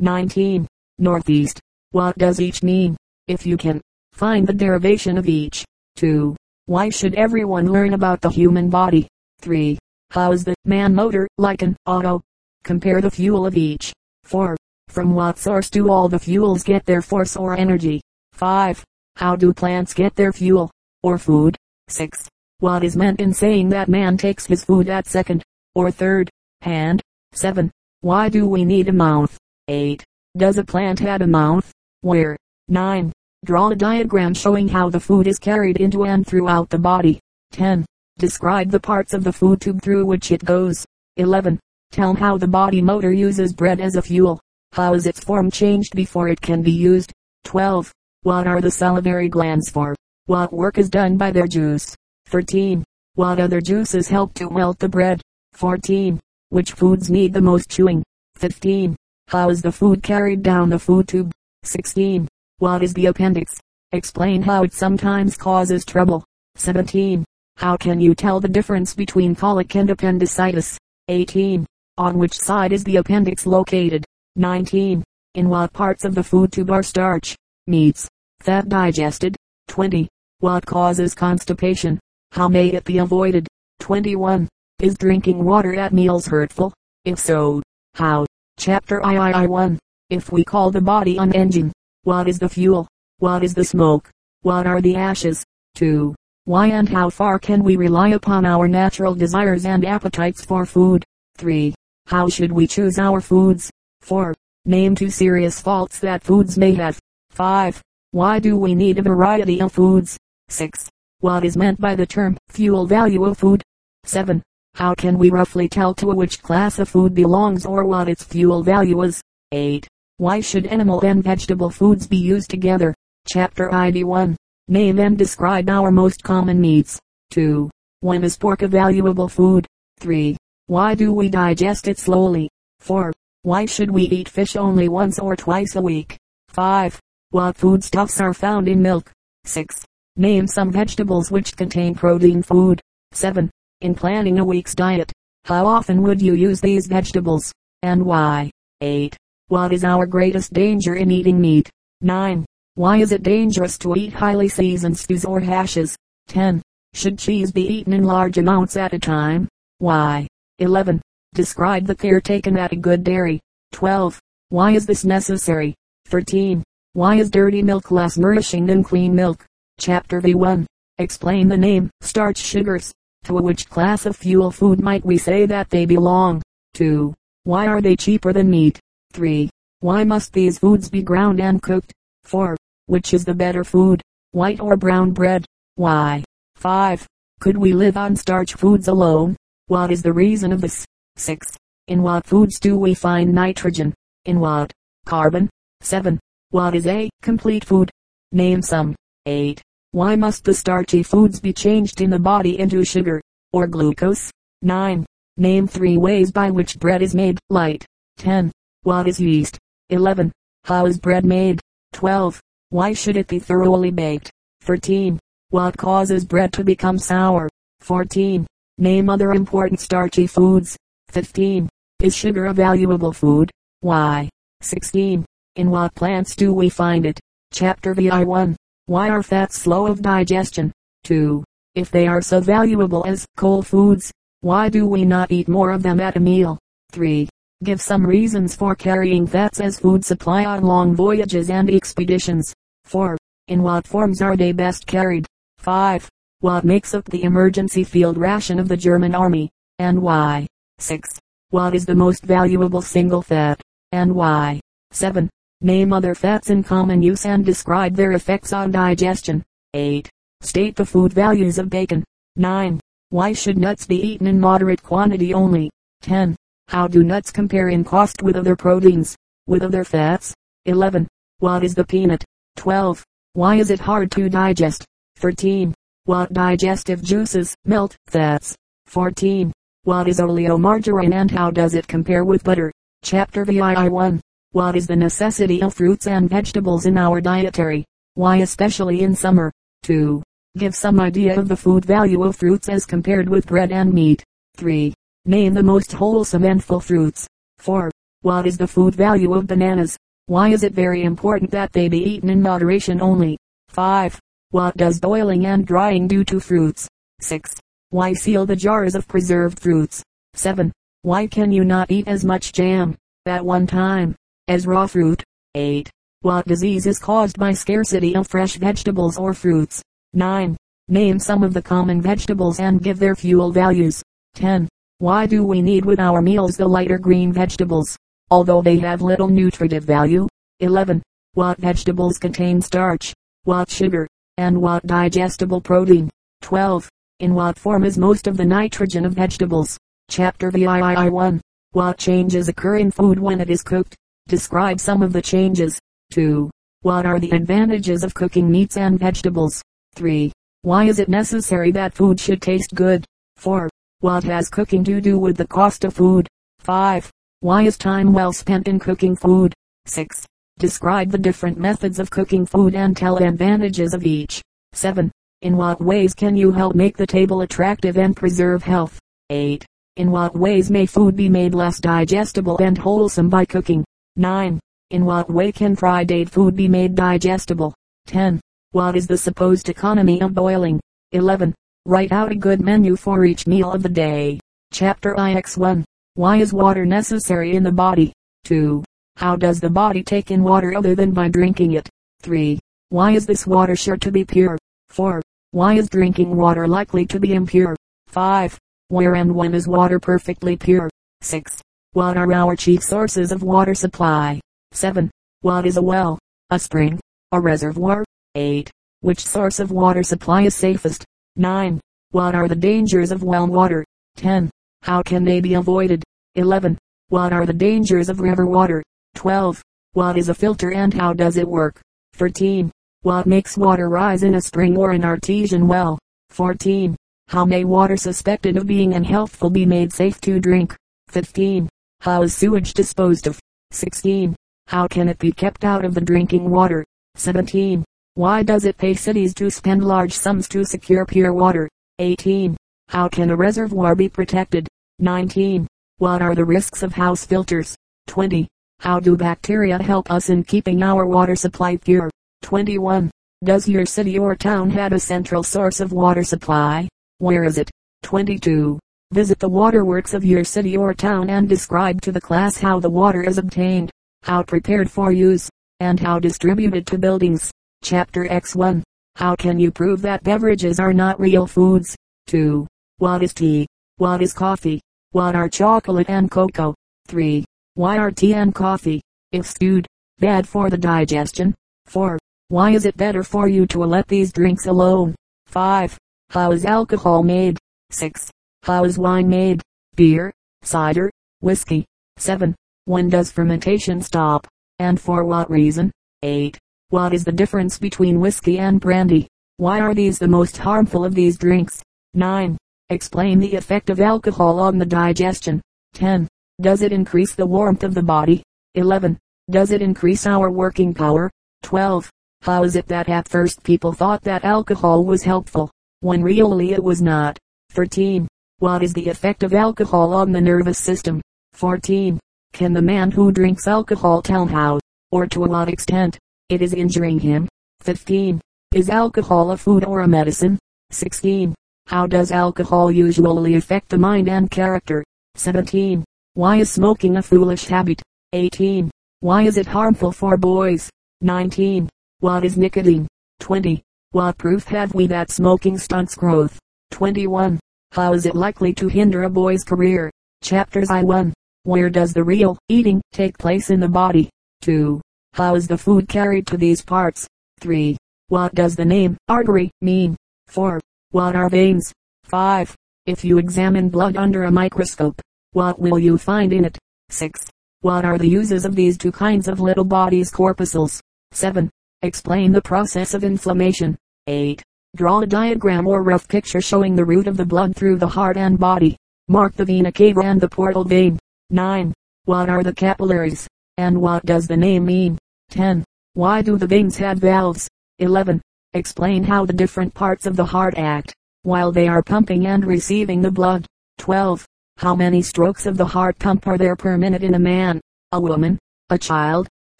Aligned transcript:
19. 0.00 0.66
Northeast. 0.98 1.60
What 1.92 2.18
does 2.18 2.40
each 2.40 2.62
mean? 2.62 2.96
If 3.28 3.46
you 3.46 3.56
can, 3.56 3.80
find 4.12 4.46
the 4.46 4.52
derivation 4.52 5.16
of 5.16 5.28
each. 5.28 5.64
2. 5.96 6.36
Why 6.66 6.88
should 6.88 7.14
everyone 7.14 7.70
learn 7.70 7.94
about 7.94 8.20
the 8.20 8.30
human 8.30 8.70
body? 8.70 9.06
3. 9.40 9.78
How 10.10 10.32
is 10.32 10.44
the 10.44 10.54
man 10.64 10.94
motor 10.94 11.28
like 11.38 11.62
an 11.62 11.76
auto? 11.86 12.22
Compare 12.64 13.00
the 13.00 13.10
fuel 13.10 13.46
of 13.46 13.56
each. 13.56 13.92
4. 14.24 14.56
From 14.88 15.14
what 15.14 15.38
source 15.38 15.70
do 15.70 15.90
all 15.90 16.08
the 16.08 16.18
fuels 16.18 16.62
get 16.62 16.84
their 16.86 17.02
force 17.02 17.36
or 17.36 17.56
energy? 17.56 18.00
5. 18.32 18.84
How 19.16 19.36
do 19.36 19.52
plants 19.52 19.94
get 19.94 20.16
their 20.16 20.32
fuel, 20.32 20.70
or 21.02 21.18
food? 21.18 21.56
6. 21.88 22.28
What 22.58 22.82
is 22.82 22.96
meant 22.96 23.20
in 23.20 23.32
saying 23.32 23.68
that 23.68 23.88
man 23.88 24.16
takes 24.16 24.46
his 24.46 24.64
food 24.64 24.88
at 24.88 25.06
second, 25.06 25.42
or 25.74 25.90
third, 25.90 26.30
hand? 26.62 27.00
7. 27.32 27.70
Why 28.00 28.28
do 28.28 28.46
we 28.46 28.64
need 28.64 28.88
a 28.88 28.92
mouth? 28.92 29.36
8. 29.68 30.04
Does 30.36 30.58
a 30.58 30.64
plant 30.64 30.98
have 30.98 31.22
a 31.22 31.26
mouth? 31.26 31.72
Where? 32.02 32.36
9. 32.68 33.10
Draw 33.46 33.68
a 33.70 33.74
diagram 33.74 34.34
showing 34.34 34.68
how 34.68 34.90
the 34.90 35.00
food 35.00 35.26
is 35.26 35.38
carried 35.38 35.78
into 35.78 36.04
and 36.04 36.26
throughout 36.26 36.68
the 36.68 36.78
body. 36.78 37.18
10. 37.52 37.86
Describe 38.18 38.70
the 38.70 38.80
parts 38.80 39.14
of 39.14 39.24
the 39.24 39.32
food 39.32 39.62
tube 39.62 39.80
through 39.80 40.04
which 40.04 40.32
it 40.32 40.44
goes. 40.44 40.84
11. 41.16 41.58
Tell 41.92 42.12
how 42.12 42.36
the 42.36 42.46
body 42.46 42.82
motor 42.82 43.10
uses 43.12 43.54
bread 43.54 43.80
as 43.80 43.96
a 43.96 44.02
fuel. 44.02 44.38
How 44.72 44.92
is 44.92 45.06
its 45.06 45.20
form 45.20 45.50
changed 45.50 45.94
before 45.94 46.28
it 46.28 46.40
can 46.40 46.60
be 46.60 46.72
used? 46.72 47.10
12. 47.44 47.90
What 48.22 48.46
are 48.46 48.60
the 48.60 48.70
salivary 48.70 49.30
glands 49.30 49.70
for? 49.70 49.94
What 50.26 50.52
work 50.52 50.76
is 50.76 50.90
done 50.90 51.16
by 51.16 51.30
their 51.30 51.46
juice? 51.46 51.94
13. 52.26 52.84
What 53.14 53.40
other 53.40 53.62
juices 53.62 54.08
help 54.08 54.34
to 54.34 54.50
melt 54.50 54.78
the 54.78 54.88
bread? 54.88 55.22
14. 55.54 56.20
Which 56.50 56.72
foods 56.72 57.10
need 57.10 57.32
the 57.32 57.40
most 57.40 57.70
chewing? 57.70 58.02
15. 58.36 58.96
How 59.28 59.48
is 59.50 59.62
the 59.62 59.72
food 59.72 60.02
carried 60.02 60.42
down 60.42 60.68
the 60.68 60.78
food 60.78 61.08
tube? 61.08 61.32
16. 61.64 62.28
What 62.58 62.82
is 62.82 62.94
the 62.94 63.06
appendix? 63.06 63.58
Explain 63.92 64.42
how 64.42 64.64
it 64.64 64.72
sometimes 64.72 65.36
causes 65.36 65.84
trouble. 65.84 66.24
17. 66.56 67.24
How 67.56 67.76
can 67.76 68.00
you 68.00 68.14
tell 68.14 68.40
the 68.40 68.48
difference 68.48 68.94
between 68.94 69.34
colic 69.34 69.74
and 69.76 69.90
appendicitis? 69.90 70.78
18. 71.08 71.66
On 71.96 72.18
which 72.18 72.34
side 72.34 72.72
is 72.72 72.84
the 72.84 72.96
appendix 72.96 73.46
located? 73.46 74.04
19. 74.36 75.02
In 75.34 75.48
what 75.48 75.72
parts 75.72 76.04
of 76.04 76.14
the 76.14 76.22
food 76.22 76.52
tube 76.52 76.70
are 76.70 76.82
starch, 76.82 77.36
meats, 77.66 78.08
fat 78.40 78.68
digested? 78.68 79.36
20. 79.68 80.08
What 80.40 80.66
causes 80.66 81.14
constipation? 81.14 81.98
How 82.32 82.48
may 82.48 82.68
it 82.68 82.84
be 82.84 82.98
avoided? 82.98 83.46
21. 83.80 84.48
Is 84.80 84.98
drinking 84.98 85.44
water 85.44 85.74
at 85.74 85.92
meals 85.92 86.26
hurtful? 86.26 86.72
If 87.04 87.18
so, 87.18 87.62
how? 87.94 88.26
Chapter 88.58 89.02
III 89.04 89.46
1. 89.46 89.78
If 90.10 90.30
we 90.32 90.44
call 90.44 90.70
the 90.70 90.80
body 90.80 91.18
an 91.18 91.34
engine, 91.34 91.72
what 92.04 92.28
is 92.28 92.38
the 92.38 92.48
fuel? 92.48 92.86
What 93.18 93.42
is 93.42 93.52
the 93.52 93.64
smoke? 93.64 94.08
What 94.42 94.66
are 94.66 94.80
the 94.80 94.96
ashes? 94.96 95.44
2. 95.74 96.14
Why 96.44 96.68
and 96.68 96.88
how 96.88 97.10
far 97.10 97.38
can 97.38 97.64
we 97.64 97.76
rely 97.76 98.10
upon 98.10 98.46
our 98.46 98.68
natural 98.68 99.14
desires 99.14 99.66
and 99.66 99.84
appetites 99.84 100.44
for 100.44 100.64
food? 100.64 101.04
3. 101.36 101.74
How 102.06 102.28
should 102.28 102.52
we 102.52 102.66
choose 102.66 102.98
our 102.98 103.20
foods? 103.20 103.70
4. 104.02 104.34
Name 104.66 104.94
two 104.94 105.10
serious 105.10 105.60
faults 105.60 105.98
that 105.98 106.22
foods 106.22 106.56
may 106.56 106.74
have. 106.74 106.98
5. 107.30 107.82
Why 108.12 108.38
do 108.38 108.56
we 108.56 108.74
need 108.74 108.98
a 108.98 109.02
variety 109.02 109.60
of 109.60 109.72
foods? 109.72 110.16
6. 110.48 110.88
What 111.20 111.44
is 111.44 111.56
meant 111.56 111.80
by 111.80 111.94
the 111.96 112.06
term 112.06 112.36
fuel 112.48 112.86
value 112.86 113.24
of 113.24 113.36
food? 113.36 113.62
7. 114.04 114.42
How 114.74 114.92
can 114.92 115.18
we 115.18 115.30
roughly 115.30 115.68
tell 115.68 115.94
to 115.94 116.08
which 116.08 116.42
class 116.42 116.80
of 116.80 116.88
food 116.88 117.14
belongs 117.14 117.64
or 117.64 117.84
what 117.84 118.08
its 118.08 118.24
fuel 118.24 118.64
value 118.64 119.02
is? 119.02 119.22
8. 119.52 119.86
Why 120.16 120.40
should 120.40 120.66
animal 120.66 121.00
and 121.04 121.22
vegetable 121.22 121.70
foods 121.70 122.08
be 122.08 122.16
used 122.16 122.50
together? 122.50 122.92
Chapter 123.28 123.72
ID 123.72 124.02
1. 124.02 124.36
Name 124.66 124.98
and 124.98 125.16
describe 125.16 125.70
our 125.70 125.92
most 125.92 126.24
common 126.24 126.60
meats. 126.60 126.98
2. 127.30 127.70
When 128.00 128.24
is 128.24 128.36
pork 128.36 128.62
a 128.62 128.68
valuable 128.68 129.28
food? 129.28 129.64
3. 130.00 130.36
Why 130.66 130.96
do 130.96 131.12
we 131.12 131.28
digest 131.28 131.86
it 131.86 131.98
slowly? 132.00 132.50
4. 132.80 133.12
Why 133.42 133.66
should 133.66 133.92
we 133.92 134.02
eat 134.04 134.28
fish 134.28 134.56
only 134.56 134.88
once 134.88 135.20
or 135.20 135.36
twice 135.36 135.76
a 135.76 135.82
week? 135.82 136.16
5. 136.48 136.98
What 137.30 137.56
foodstuffs 137.56 138.20
are 138.20 138.34
found 138.34 138.66
in 138.66 138.82
milk? 138.82 139.12
6. 139.44 139.84
Name 140.16 140.48
some 140.48 140.72
vegetables 140.72 141.30
which 141.30 141.56
contain 141.56 141.94
protein 141.94 142.42
food. 142.42 142.80
7. 143.12 143.48
In 143.80 143.94
planning 143.94 144.38
a 144.38 144.44
week's 144.44 144.74
diet, 144.74 145.12
how 145.44 145.66
often 145.66 146.02
would 146.02 146.22
you 146.22 146.34
use 146.34 146.60
these 146.60 146.86
vegetables, 146.86 147.52
and 147.82 148.04
why? 148.04 148.50
8. 148.80 149.16
What 149.48 149.72
is 149.72 149.84
our 149.84 150.06
greatest 150.06 150.52
danger 150.52 150.94
in 150.94 151.10
eating 151.10 151.40
meat? 151.40 151.70
9. 152.00 152.46
Why 152.76 152.96
is 152.98 153.12
it 153.12 153.22
dangerous 153.22 153.76
to 153.78 153.94
eat 153.94 154.12
highly 154.12 154.48
seasoned 154.48 154.96
stews 154.96 155.24
or 155.24 155.40
hashes? 155.40 155.96
10. 156.28 156.62
Should 156.94 157.18
cheese 157.18 157.52
be 157.52 157.66
eaten 157.66 157.92
in 157.92 158.04
large 158.04 158.38
amounts 158.38 158.76
at 158.76 158.94
a 158.94 158.98
time? 158.98 159.48
Why? 159.78 160.26
11. 160.60 161.02
Describe 161.34 161.86
the 161.86 161.94
care 161.94 162.20
taken 162.20 162.56
at 162.56 162.72
a 162.72 162.76
good 162.76 163.04
dairy. 163.04 163.40
12. 163.72 164.18
Why 164.48 164.70
is 164.70 164.86
this 164.86 165.04
necessary? 165.04 165.74
13. 166.06 166.62
Why 166.94 167.16
is 167.16 167.28
dirty 167.28 167.60
milk 167.60 167.90
less 167.90 168.16
nourishing 168.16 168.66
than 168.66 168.84
clean 168.84 169.14
milk? 169.14 169.44
Chapter 169.78 170.20
V1. 170.20 170.64
Explain 170.98 171.48
the 171.48 171.56
name, 171.56 171.90
starch 172.00 172.38
sugars. 172.38 172.92
To 173.24 173.34
which 173.34 173.70
class 173.70 174.04
of 174.04 174.16
fuel 174.16 174.50
food 174.50 174.80
might 174.80 175.04
we 175.04 175.16
say 175.16 175.46
that 175.46 175.70
they 175.70 175.86
belong? 175.86 176.42
2. 176.74 177.14
Why 177.44 177.66
are 177.66 177.80
they 177.80 177.96
cheaper 177.96 178.32
than 178.32 178.50
meat? 178.50 178.78
3. 179.12 179.48
Why 179.80 180.04
must 180.04 180.32
these 180.32 180.58
foods 180.58 180.90
be 180.90 181.02
ground 181.02 181.40
and 181.40 181.62
cooked? 181.62 181.92
4. 182.24 182.56
Which 182.86 183.14
is 183.14 183.24
the 183.24 183.34
better 183.34 183.64
food, 183.64 184.02
white 184.32 184.60
or 184.60 184.76
brown 184.76 185.12
bread? 185.12 185.46
Why? 185.76 186.22
5. 186.56 187.06
Could 187.40 187.56
we 187.56 187.72
live 187.72 187.96
on 187.96 188.14
starch 188.14 188.54
foods 188.54 188.88
alone? 188.88 189.36
What 189.68 189.90
is 189.90 190.02
the 190.02 190.12
reason 190.12 190.52
of 190.52 190.60
this? 190.60 190.84
6. 191.16 191.56
In 191.88 192.02
what 192.02 192.26
foods 192.26 192.60
do 192.60 192.78
we 192.78 192.92
find 192.92 193.32
nitrogen? 193.32 193.94
In 194.26 194.38
what? 194.38 194.70
Carbon. 195.06 195.48
7. 195.80 196.20
What 196.50 196.74
is 196.74 196.86
a 196.86 197.08
complete 197.22 197.64
food? 197.64 197.90
Name 198.32 198.60
some. 198.60 198.94
8. 199.26 199.62
Why 199.94 200.16
must 200.16 200.42
the 200.42 200.52
starchy 200.52 201.04
foods 201.04 201.38
be 201.38 201.52
changed 201.52 202.00
in 202.00 202.10
the 202.10 202.18
body 202.18 202.58
into 202.58 202.84
sugar, 202.84 203.22
or 203.52 203.68
glucose? 203.68 204.28
9. 204.62 205.06
Name 205.36 205.68
three 205.68 205.96
ways 205.98 206.32
by 206.32 206.50
which 206.50 206.80
bread 206.80 207.00
is 207.00 207.14
made 207.14 207.38
light. 207.48 207.86
10. 208.16 208.50
What 208.82 209.06
is 209.06 209.20
yeast? 209.20 209.56
11. 209.90 210.32
How 210.64 210.86
is 210.86 210.98
bread 210.98 211.24
made? 211.24 211.60
12. 211.92 212.40
Why 212.70 212.92
should 212.92 213.16
it 213.16 213.28
be 213.28 213.38
thoroughly 213.38 213.92
baked? 213.92 214.32
13. 214.62 215.20
What 215.50 215.76
causes 215.76 216.24
bread 216.24 216.52
to 216.54 216.64
become 216.64 216.98
sour? 216.98 217.48
14. 217.78 218.48
Name 218.78 219.08
other 219.08 219.32
important 219.32 219.78
starchy 219.78 220.26
foods. 220.26 220.76
15. 221.10 221.68
Is 222.00 222.16
sugar 222.16 222.46
a 222.46 222.52
valuable 222.52 223.12
food? 223.12 223.48
Why? 223.78 224.28
16. 224.60 225.24
In 225.54 225.70
what 225.70 225.94
plants 225.94 226.34
do 226.34 226.52
we 226.52 226.68
find 226.68 227.06
it? 227.06 227.20
Chapter 227.52 227.94
VI 227.94 228.24
1. 228.24 228.56
Why 228.86 229.08
are 229.08 229.22
fats 229.22 229.56
slow 229.56 229.86
of 229.86 230.02
digestion? 230.02 230.70
2. 231.04 231.42
If 231.74 231.90
they 231.90 232.06
are 232.06 232.20
so 232.20 232.40
valuable 232.40 233.02
as 233.06 233.24
cold 233.34 233.66
foods, 233.66 234.12
why 234.42 234.68
do 234.68 234.86
we 234.86 235.06
not 235.06 235.32
eat 235.32 235.48
more 235.48 235.70
of 235.70 235.82
them 235.82 236.00
at 236.00 236.16
a 236.16 236.20
meal? 236.20 236.58
3. 236.92 237.26
Give 237.62 237.80
some 237.80 238.06
reasons 238.06 238.54
for 238.54 238.74
carrying 238.74 239.26
fats 239.26 239.58
as 239.58 239.80
food 239.80 240.04
supply 240.04 240.44
on 240.44 240.64
long 240.64 240.94
voyages 240.94 241.48
and 241.48 241.70
expeditions. 241.70 242.52
4. 242.84 243.16
In 243.48 243.62
what 243.62 243.86
forms 243.86 244.20
are 244.20 244.36
they 244.36 244.52
best 244.52 244.86
carried? 244.86 245.26
5. 245.56 246.06
What 246.40 246.64
makes 246.64 246.92
up 246.92 247.06
the 247.06 247.22
emergency 247.22 247.84
field 247.84 248.18
ration 248.18 248.58
of 248.58 248.68
the 248.68 248.76
German 248.76 249.14
army, 249.14 249.48
and 249.78 250.02
why? 250.02 250.46
6. 250.78 251.18
What 251.48 251.74
is 251.74 251.86
the 251.86 251.94
most 251.94 252.22
valuable 252.22 252.82
single 252.82 253.22
fat, 253.22 253.62
and 253.92 254.14
why? 254.14 254.60
7. 254.90 255.30
Name 255.64 255.94
other 255.94 256.14
fats 256.14 256.50
in 256.50 256.62
common 256.62 257.00
use 257.00 257.24
and 257.24 257.42
describe 257.42 257.96
their 257.96 258.12
effects 258.12 258.52
on 258.52 258.70
digestion. 258.70 259.42
8. 259.72 260.10
State 260.42 260.76
the 260.76 260.84
food 260.84 261.10
values 261.10 261.58
of 261.58 261.70
bacon. 261.70 262.04
9. 262.36 262.78
Why 263.08 263.32
should 263.32 263.56
nuts 263.56 263.86
be 263.86 263.96
eaten 263.96 264.26
in 264.26 264.38
moderate 264.38 264.82
quantity 264.82 265.32
only? 265.32 265.70
10. 266.02 266.36
How 266.68 266.86
do 266.86 267.02
nuts 267.02 267.30
compare 267.30 267.70
in 267.70 267.82
cost 267.82 268.22
with 268.22 268.36
other 268.36 268.54
proteins, 268.54 269.16
with 269.46 269.62
other 269.62 269.84
fats? 269.84 270.34
11. 270.66 271.08
What 271.38 271.64
is 271.64 271.74
the 271.74 271.86
peanut? 271.86 272.22
12. 272.56 273.02
Why 273.32 273.54
is 273.54 273.70
it 273.70 273.80
hard 273.80 274.10
to 274.10 274.28
digest? 274.28 274.84
13. 275.16 275.72
What 276.04 276.30
digestive 276.34 277.02
juices 277.02 277.56
melt 277.64 277.96
fats? 278.06 278.54
14. 278.84 279.50
What 279.84 280.08
is 280.08 280.20
oleomargarine 280.20 281.14
and 281.14 281.30
how 281.30 281.50
does 281.50 281.72
it 281.72 281.88
compare 281.88 282.22
with 282.22 282.44
butter? 282.44 282.70
Chapter 283.02 283.46
VII 283.46 283.88
1. 283.88 284.20
What 284.54 284.76
is 284.76 284.86
the 284.86 284.94
necessity 284.94 285.60
of 285.62 285.74
fruits 285.74 286.06
and 286.06 286.30
vegetables 286.30 286.86
in 286.86 286.96
our 286.96 287.20
dietary? 287.20 287.84
Why 288.14 288.36
especially 288.36 289.02
in 289.02 289.16
summer? 289.16 289.50
2. 289.82 290.22
Give 290.56 290.76
some 290.76 291.00
idea 291.00 291.36
of 291.36 291.48
the 291.48 291.56
food 291.56 291.84
value 291.84 292.22
of 292.22 292.36
fruits 292.36 292.68
as 292.68 292.86
compared 292.86 293.28
with 293.28 293.48
bread 293.48 293.72
and 293.72 293.92
meat. 293.92 294.22
3. 294.56 294.94
Name 295.24 295.54
the 295.54 295.62
most 295.64 295.90
wholesome 295.90 296.44
and 296.44 296.62
full 296.62 296.78
fruits. 296.78 297.26
4. 297.58 297.90
What 298.20 298.46
is 298.46 298.56
the 298.56 298.68
food 298.68 298.94
value 298.94 299.34
of 299.34 299.48
bananas? 299.48 299.98
Why 300.26 300.50
is 300.50 300.62
it 300.62 300.72
very 300.72 301.02
important 301.02 301.50
that 301.50 301.72
they 301.72 301.88
be 301.88 302.04
eaten 302.04 302.30
in 302.30 302.40
moderation 302.40 303.00
only? 303.00 303.36
5. 303.70 304.20
What 304.50 304.76
does 304.76 305.00
boiling 305.00 305.46
and 305.46 305.66
drying 305.66 306.06
do 306.06 306.22
to 306.26 306.38
fruits? 306.38 306.86
6. 307.22 307.56
Why 307.90 308.12
seal 308.12 308.46
the 308.46 308.54
jars 308.54 308.94
of 308.94 309.08
preserved 309.08 309.58
fruits? 309.58 310.00
7. 310.34 310.70
Why 311.02 311.26
can 311.26 311.50
you 311.50 311.64
not 311.64 311.90
eat 311.90 312.06
as 312.06 312.24
much 312.24 312.52
jam, 312.52 312.94
at 313.26 313.44
one 313.44 313.66
time, 313.66 314.14
as 314.48 314.66
raw 314.66 314.86
fruit? 314.86 315.22
8. 315.54 315.90
What 316.20 316.46
disease 316.46 316.86
is 316.86 316.98
caused 316.98 317.38
by 317.38 317.52
scarcity 317.52 318.14
of 318.14 318.28
fresh 318.28 318.56
vegetables 318.56 319.16
or 319.16 319.32
fruits? 319.32 319.82
9. 320.12 320.56
Name 320.88 321.18
some 321.18 321.42
of 321.42 321.54
the 321.54 321.62
common 321.62 322.02
vegetables 322.02 322.60
and 322.60 322.82
give 322.82 322.98
their 322.98 323.14
fuel 323.14 323.52
values. 323.52 324.02
10. 324.34 324.68
Why 324.98 325.26
do 325.26 325.44
we 325.44 325.62
need 325.62 325.84
with 325.84 325.98
our 325.98 326.20
meals 326.20 326.56
the 326.56 326.68
lighter 326.68 326.98
green 326.98 327.32
vegetables, 327.32 327.96
although 328.30 328.62
they 328.62 328.78
have 328.78 329.00
little 329.00 329.28
nutritive 329.28 329.84
value? 329.84 330.28
11. 330.60 331.02
What 331.32 331.58
vegetables 331.58 332.18
contain 332.18 332.60
starch, 332.60 333.12
what 333.44 333.70
sugar, 333.70 334.06
and 334.36 334.60
what 334.60 334.86
digestible 334.86 335.60
protein? 335.60 336.10
12. 336.42 336.88
In 337.20 337.34
what 337.34 337.58
form 337.58 337.84
is 337.84 337.96
most 337.96 338.26
of 338.26 338.36
the 338.36 338.44
nitrogen 338.44 339.06
of 339.06 339.14
vegetables? 339.14 339.78
Chapter 340.10 340.50
VII 340.50 340.66
1. 340.66 341.40
What 341.72 341.98
changes 341.98 342.48
occur 342.48 342.76
in 342.76 342.90
food 342.90 343.18
when 343.18 343.40
it 343.40 343.50
is 343.50 343.62
cooked? 343.62 343.96
Describe 344.26 344.80
some 344.80 345.02
of 345.02 345.12
the 345.12 345.20
changes. 345.20 345.78
2. 346.12 346.50
What 346.80 347.04
are 347.04 347.20
the 347.20 347.30
advantages 347.32 348.02
of 348.02 348.14
cooking 348.14 348.50
meats 348.50 348.78
and 348.78 348.98
vegetables? 348.98 349.62
3. 349.96 350.32
Why 350.62 350.84
is 350.84 350.98
it 350.98 351.10
necessary 351.10 351.70
that 351.72 351.92
food 351.92 352.18
should 352.18 352.40
taste 352.40 352.74
good? 352.74 353.04
4. 353.36 353.68
What 354.00 354.24
has 354.24 354.48
cooking 354.48 354.82
to 354.84 355.02
do 355.02 355.18
with 355.18 355.36
the 355.36 355.46
cost 355.46 355.84
of 355.84 355.92
food? 355.92 356.26
5. 356.60 357.10
Why 357.40 357.62
is 357.64 357.76
time 357.76 358.14
well 358.14 358.32
spent 358.32 358.66
in 358.66 358.78
cooking 358.78 359.14
food? 359.14 359.52
6. 359.84 360.24
Describe 360.58 361.10
the 361.10 361.18
different 361.18 361.58
methods 361.58 361.98
of 361.98 362.10
cooking 362.10 362.46
food 362.46 362.74
and 362.74 362.96
tell 362.96 363.18
advantages 363.18 363.92
of 363.92 364.06
each. 364.06 364.40
7. 364.72 365.12
In 365.42 365.58
what 365.58 365.82
ways 365.82 366.14
can 366.14 366.34
you 366.34 366.50
help 366.50 366.74
make 366.74 366.96
the 366.96 367.06
table 367.06 367.42
attractive 367.42 367.98
and 367.98 368.16
preserve 368.16 368.62
health? 368.62 368.98
8. 369.28 369.66
In 369.96 370.10
what 370.10 370.34
ways 370.34 370.70
may 370.70 370.86
food 370.86 371.14
be 371.14 371.28
made 371.28 371.54
less 371.54 371.78
digestible 371.78 372.56
and 372.62 372.78
wholesome 372.78 373.28
by 373.28 373.44
cooking? 373.44 373.84
9. 374.16 374.60
In 374.90 375.04
what 375.04 375.28
way 375.28 375.50
can 375.50 375.74
fried 375.74 376.30
food 376.30 376.54
be 376.54 376.68
made 376.68 376.94
digestible? 376.94 377.74
10. 378.06 378.40
What 378.70 378.96
is 378.96 379.08
the 379.08 379.18
supposed 379.18 379.68
economy 379.68 380.20
of 380.20 380.34
boiling? 380.34 380.78
11. 381.10 381.52
Write 381.84 382.12
out 382.12 382.30
a 382.30 382.36
good 382.36 382.60
menu 382.60 382.94
for 382.94 383.24
each 383.24 383.46
meal 383.46 383.72
of 383.72 383.82
the 383.82 383.88
day. 383.88 384.38
Chapter 384.72 385.14
IX1. 385.14 385.84
Why 386.14 386.36
is 386.36 386.52
water 386.52 386.86
necessary 386.86 387.56
in 387.56 387.64
the 387.64 387.72
body? 387.72 388.12
2. 388.44 388.84
How 389.16 389.34
does 389.34 389.58
the 389.58 389.70
body 389.70 390.04
take 390.04 390.30
in 390.30 390.44
water 390.44 390.76
other 390.76 390.94
than 390.94 391.10
by 391.10 391.28
drinking 391.28 391.72
it? 391.72 391.88
3. 392.22 392.60
Why 392.90 393.12
is 393.12 393.26
this 393.26 393.48
water 393.48 393.74
sure 393.74 393.96
to 393.96 394.12
be 394.12 394.24
pure? 394.24 394.56
4. 394.90 395.22
Why 395.50 395.74
is 395.74 395.88
drinking 395.88 396.36
water 396.36 396.68
likely 396.68 397.04
to 397.06 397.18
be 397.18 397.34
impure? 397.34 397.74
5. 398.08 398.58
Where 398.88 399.16
and 399.16 399.34
when 399.34 399.54
is 399.54 399.66
water 399.66 399.98
perfectly 399.98 400.56
pure? 400.56 400.88
6. 401.20 401.60
What 401.94 402.16
are 402.16 402.32
our 402.32 402.56
chief 402.56 402.82
sources 402.82 403.30
of 403.30 403.44
water 403.44 403.72
supply? 403.72 404.40
7. 404.72 405.08
What 405.42 405.64
is 405.64 405.76
a 405.76 405.82
well? 405.82 406.18
A 406.50 406.58
spring? 406.58 406.98
A 407.30 407.38
reservoir? 407.38 408.04
8. 408.34 408.68
Which 409.02 409.24
source 409.24 409.60
of 409.60 409.70
water 409.70 410.02
supply 410.02 410.42
is 410.42 410.56
safest? 410.56 411.04
9. 411.36 411.80
What 412.10 412.34
are 412.34 412.48
the 412.48 412.56
dangers 412.56 413.12
of 413.12 413.22
well 413.22 413.46
water? 413.46 413.84
10. 414.16 414.50
How 414.82 415.04
can 415.04 415.22
they 415.22 415.40
be 415.40 415.54
avoided? 415.54 416.02
11. 416.34 416.76
What 417.10 417.32
are 417.32 417.46
the 417.46 417.52
dangers 417.52 418.08
of 418.08 418.18
river 418.18 418.44
water? 418.44 418.82
12. 419.14 419.62
What 419.92 420.18
is 420.18 420.28
a 420.28 420.34
filter 420.34 420.72
and 420.72 420.92
how 420.92 421.12
does 421.12 421.36
it 421.36 421.46
work? 421.46 421.80
13. 422.14 422.72
What 423.02 423.24
makes 423.24 423.56
water 423.56 423.88
rise 423.88 424.24
in 424.24 424.34
a 424.34 424.40
spring 424.40 424.76
or 424.76 424.90
an 424.90 425.04
artesian 425.04 425.68
well? 425.68 426.00
14. 426.30 426.96
How 427.28 427.44
may 427.44 427.62
water 427.64 427.96
suspected 427.96 428.56
of 428.56 428.66
being 428.66 428.94
unhealthful 428.94 429.50
be 429.50 429.64
made 429.64 429.92
safe 429.92 430.20
to 430.22 430.40
drink? 430.40 430.74
15. 431.10 431.68
How 432.04 432.20
is 432.20 432.36
sewage 432.36 432.74
disposed 432.74 433.26
of? 433.26 433.40
16. 433.70 434.36
How 434.66 434.86
can 434.86 435.08
it 435.08 435.18
be 435.18 435.32
kept 435.32 435.64
out 435.64 435.86
of 435.86 435.94
the 435.94 436.02
drinking 436.02 436.50
water? 436.50 436.84
17. 437.14 437.82
Why 438.12 438.42
does 438.42 438.66
it 438.66 438.76
pay 438.76 438.92
cities 438.92 439.32
to 439.36 439.50
spend 439.50 439.82
large 439.82 440.12
sums 440.12 440.46
to 440.48 440.66
secure 440.66 441.06
pure 441.06 441.32
water? 441.32 441.66
18. 442.00 442.58
How 442.88 443.08
can 443.08 443.30
a 443.30 443.36
reservoir 443.36 443.94
be 443.94 444.10
protected? 444.10 444.68
19. 444.98 445.66
What 445.96 446.20
are 446.20 446.34
the 446.34 446.44
risks 446.44 446.82
of 446.82 446.92
house 446.92 447.24
filters? 447.24 447.74
20. 448.08 448.48
How 448.80 449.00
do 449.00 449.16
bacteria 449.16 449.82
help 449.82 450.10
us 450.10 450.28
in 450.28 450.44
keeping 450.44 450.82
our 450.82 451.06
water 451.06 451.34
supply 451.34 451.78
pure? 451.78 452.10
21. 452.42 453.10
Does 453.42 453.66
your 453.66 453.86
city 453.86 454.18
or 454.18 454.36
town 454.36 454.68
have 454.68 454.92
a 454.92 455.00
central 455.00 455.42
source 455.42 455.80
of 455.80 455.92
water 455.92 456.22
supply? 456.22 456.86
Where 457.16 457.44
is 457.44 457.56
it? 457.56 457.70
22. 458.02 458.78
Visit 459.14 459.38
the 459.38 459.48
waterworks 459.48 460.12
of 460.12 460.24
your 460.24 460.44
city 460.44 460.76
or 460.76 460.92
town 460.92 461.30
and 461.30 461.48
describe 461.48 462.02
to 462.02 462.12
the 462.12 462.20
class 462.20 462.58
how 462.58 462.80
the 462.80 462.90
water 462.90 463.22
is 463.22 463.38
obtained 463.38 463.90
how 464.24 464.42
prepared 464.42 464.90
for 464.90 465.12
use, 465.12 465.50
and 465.80 466.00
how 466.00 466.18
distributed 466.18 466.86
to 466.86 466.98
buildings. 466.98 467.50
Chapter 467.82 468.24
X1. 468.24 468.82
How 469.16 469.36
can 469.36 469.58
you 469.58 469.70
prove 469.70 470.00
that 470.02 470.24
beverages 470.24 470.80
are 470.80 470.94
not 470.94 471.20
real 471.20 471.46
foods? 471.46 471.94
2. 472.26 472.66
What 472.96 473.22
is 473.22 473.34
tea? 473.34 473.66
What 473.98 474.22
is 474.22 474.32
coffee? 474.32 474.80
What 475.12 475.36
are 475.36 475.48
chocolate 475.48 476.08
and 476.08 476.30
cocoa? 476.30 476.74
3. 477.08 477.44
Why 477.74 477.98
are 477.98 478.10
tea 478.10 478.34
and 478.34 478.54
coffee, 478.54 479.02
if 479.30 479.46
stewed, 479.46 479.86
bad 480.18 480.48
for 480.48 480.70
the 480.70 480.78
digestion? 480.78 481.54
4. 481.84 482.18
Why 482.48 482.70
is 482.70 482.86
it 482.86 482.96
better 482.96 483.22
for 483.22 483.46
you 483.46 483.66
to 483.66 483.80
let 483.80 484.08
these 484.08 484.32
drinks 484.32 484.66
alone? 484.66 485.14
5. 485.46 485.98
How 486.30 486.52
is 486.52 486.64
alcohol 486.64 487.22
made? 487.22 487.58
6. 487.90 488.30
How 488.64 488.84
is 488.84 488.98
wine 488.98 489.28
made? 489.28 489.60
Beer, 489.94 490.32
cider, 490.62 491.10
whiskey. 491.40 491.84
7. 492.16 492.54
When 492.86 493.10
does 493.10 493.30
fermentation 493.30 494.00
stop? 494.00 494.46
And 494.78 494.98
for 494.98 495.22
what 495.22 495.50
reason? 495.50 495.92
8. 496.22 496.56
What 496.88 497.12
is 497.12 497.26
the 497.26 497.32
difference 497.32 497.78
between 497.78 498.20
whiskey 498.20 498.58
and 498.58 498.80
brandy? 498.80 499.28
Why 499.58 499.80
are 499.80 499.92
these 499.92 500.18
the 500.18 500.28
most 500.28 500.56
harmful 500.56 501.04
of 501.04 501.14
these 501.14 501.36
drinks? 501.36 501.82
9. 502.14 502.56
Explain 502.88 503.38
the 503.38 503.54
effect 503.54 503.90
of 503.90 504.00
alcohol 504.00 504.58
on 504.58 504.78
the 504.78 504.86
digestion. 504.86 505.60
10. 505.92 506.26
Does 506.58 506.80
it 506.80 506.90
increase 506.90 507.34
the 507.34 507.44
warmth 507.44 507.84
of 507.84 507.92
the 507.92 508.02
body? 508.02 508.42
11. 508.76 509.18
Does 509.50 509.72
it 509.72 509.82
increase 509.82 510.26
our 510.26 510.50
working 510.50 510.94
power? 510.94 511.30
12. 511.64 512.10
How 512.40 512.64
is 512.64 512.76
it 512.76 512.86
that 512.86 513.10
at 513.10 513.28
first 513.28 513.62
people 513.62 513.92
thought 513.92 514.22
that 514.22 514.42
alcohol 514.42 515.04
was 515.04 515.22
helpful, 515.22 515.70
when 516.00 516.22
really 516.22 516.72
it 516.72 516.82
was 516.82 517.02
not? 517.02 517.38
13. 517.72 518.26
What 518.64 518.82
is 518.82 518.94
the 518.94 519.10
effect 519.10 519.42
of 519.42 519.52
alcohol 519.52 520.14
on 520.14 520.32
the 520.32 520.40
nervous 520.40 520.78
system? 520.78 521.20
14. 521.52 522.18
Can 522.54 522.72
the 522.72 522.80
man 522.80 523.10
who 523.10 523.30
drinks 523.30 523.68
alcohol 523.68 524.22
tell 524.22 524.46
how, 524.46 524.80
or 525.10 525.26
to 525.26 525.40
what 525.40 525.68
extent, 525.68 526.18
it 526.48 526.62
is 526.62 526.72
injuring 526.72 527.18
him? 527.20 527.46
15. 527.82 528.40
Is 528.72 528.88
alcohol 528.88 529.50
a 529.50 529.58
food 529.58 529.84
or 529.84 530.00
a 530.00 530.08
medicine? 530.08 530.58
16. 530.92 531.54
How 531.88 532.06
does 532.06 532.32
alcohol 532.32 532.90
usually 532.90 533.56
affect 533.56 533.90
the 533.90 533.98
mind 533.98 534.30
and 534.30 534.50
character? 534.50 535.04
17. 535.34 536.02
Why 536.32 536.56
is 536.56 536.72
smoking 536.72 537.18
a 537.18 537.22
foolish 537.22 537.66
habit? 537.66 538.00
18. 538.32 538.90
Why 539.20 539.42
is 539.42 539.58
it 539.58 539.66
harmful 539.66 540.10
for 540.10 540.38
boys? 540.38 540.88
19. 541.20 541.90
What 542.20 542.46
is 542.46 542.56
nicotine? 542.56 543.08
20. 543.40 543.82
What 544.12 544.38
proof 544.38 544.64
have 544.68 544.94
we 544.94 545.06
that 545.08 545.30
smoking 545.30 545.76
stunts 545.76 546.14
growth? 546.14 546.58
21. 546.92 547.60
How 547.94 548.12
is 548.12 548.26
it 548.26 548.34
likely 548.34 548.74
to 548.74 548.88
hinder 548.88 549.22
a 549.22 549.30
boy's 549.30 549.62
career? 549.62 550.10
Chapters 550.42 550.90
I 550.90 551.04
1. 551.04 551.32
Where 551.62 551.88
does 551.88 552.12
the 552.12 552.24
real 552.24 552.58
eating 552.68 553.00
take 553.12 553.38
place 553.38 553.70
in 553.70 553.78
the 553.78 553.88
body? 553.88 554.30
2. 554.62 555.00
How 555.34 555.54
is 555.54 555.68
the 555.68 555.78
food 555.78 556.08
carried 556.08 556.44
to 556.48 556.56
these 556.56 556.82
parts? 556.82 557.28
3. 557.60 557.96
What 558.26 558.52
does 558.52 558.74
the 558.74 558.84
name 558.84 559.16
artery 559.28 559.70
mean? 559.80 560.16
4. 560.48 560.80
What 561.12 561.36
are 561.36 561.48
veins? 561.48 561.92
5. 562.24 562.74
If 563.06 563.24
you 563.24 563.38
examine 563.38 563.90
blood 563.90 564.16
under 564.16 564.42
a 564.42 564.50
microscope, 564.50 565.22
what 565.52 565.78
will 565.78 566.00
you 566.00 566.18
find 566.18 566.52
in 566.52 566.64
it? 566.64 566.76
6. 567.10 567.46
What 567.82 568.04
are 568.04 568.18
the 568.18 568.28
uses 568.28 568.64
of 568.64 568.74
these 568.74 568.98
two 568.98 569.12
kinds 569.12 569.46
of 569.46 569.60
little 569.60 569.84
bodies 569.84 570.32
corpuscles? 570.32 571.00
7. 571.30 571.70
Explain 572.02 572.50
the 572.50 572.60
process 572.60 573.14
of 573.14 573.22
inflammation. 573.22 573.96
8. 574.26 574.60
Draw 574.94 575.22
a 575.22 575.26
diagram 575.26 575.88
or 575.88 576.04
rough 576.04 576.28
picture 576.28 576.60
showing 576.60 576.94
the 576.94 577.04
route 577.04 577.26
of 577.26 577.36
the 577.36 577.44
blood 577.44 577.74
through 577.74 577.96
the 577.96 578.06
heart 578.06 578.36
and 578.36 578.56
body. 578.56 578.96
Mark 579.26 579.56
the 579.56 579.64
vena 579.64 579.90
cava 579.90 580.20
and 580.20 580.40
the 580.40 580.48
portal 580.48 580.84
vein. 580.84 581.18
9. 581.50 581.92
What 582.26 582.48
are 582.48 582.62
the 582.62 582.72
capillaries? 582.72 583.48
And 583.76 584.00
what 584.00 584.24
does 584.24 584.46
the 584.46 584.56
name 584.56 584.84
mean? 584.84 585.18
10. 585.50 585.84
Why 586.12 586.42
do 586.42 586.56
the 586.56 586.68
veins 586.68 586.96
have 586.98 587.18
valves? 587.18 587.68
11. 587.98 588.40
Explain 588.74 589.24
how 589.24 589.44
the 589.44 589.52
different 589.52 589.92
parts 589.94 590.26
of 590.26 590.36
the 590.36 590.44
heart 590.44 590.78
act, 590.78 591.12
while 591.42 591.72
they 591.72 591.88
are 591.88 592.02
pumping 592.02 592.46
and 592.46 592.64
receiving 592.64 593.20
the 593.20 593.32
blood. 593.32 593.66
12. 593.98 594.46
How 594.76 594.94
many 594.94 595.22
strokes 595.22 595.66
of 595.66 595.76
the 595.76 595.86
heart 595.86 596.20
pump 596.20 596.46
are 596.46 596.56
there 596.56 596.76
per 596.76 596.96
minute 596.96 597.24
in 597.24 597.34
a 597.34 597.38
man? 597.38 597.80
A 598.12 598.20
woman. 598.20 598.60
A 598.90 598.98
child. 598.98 599.48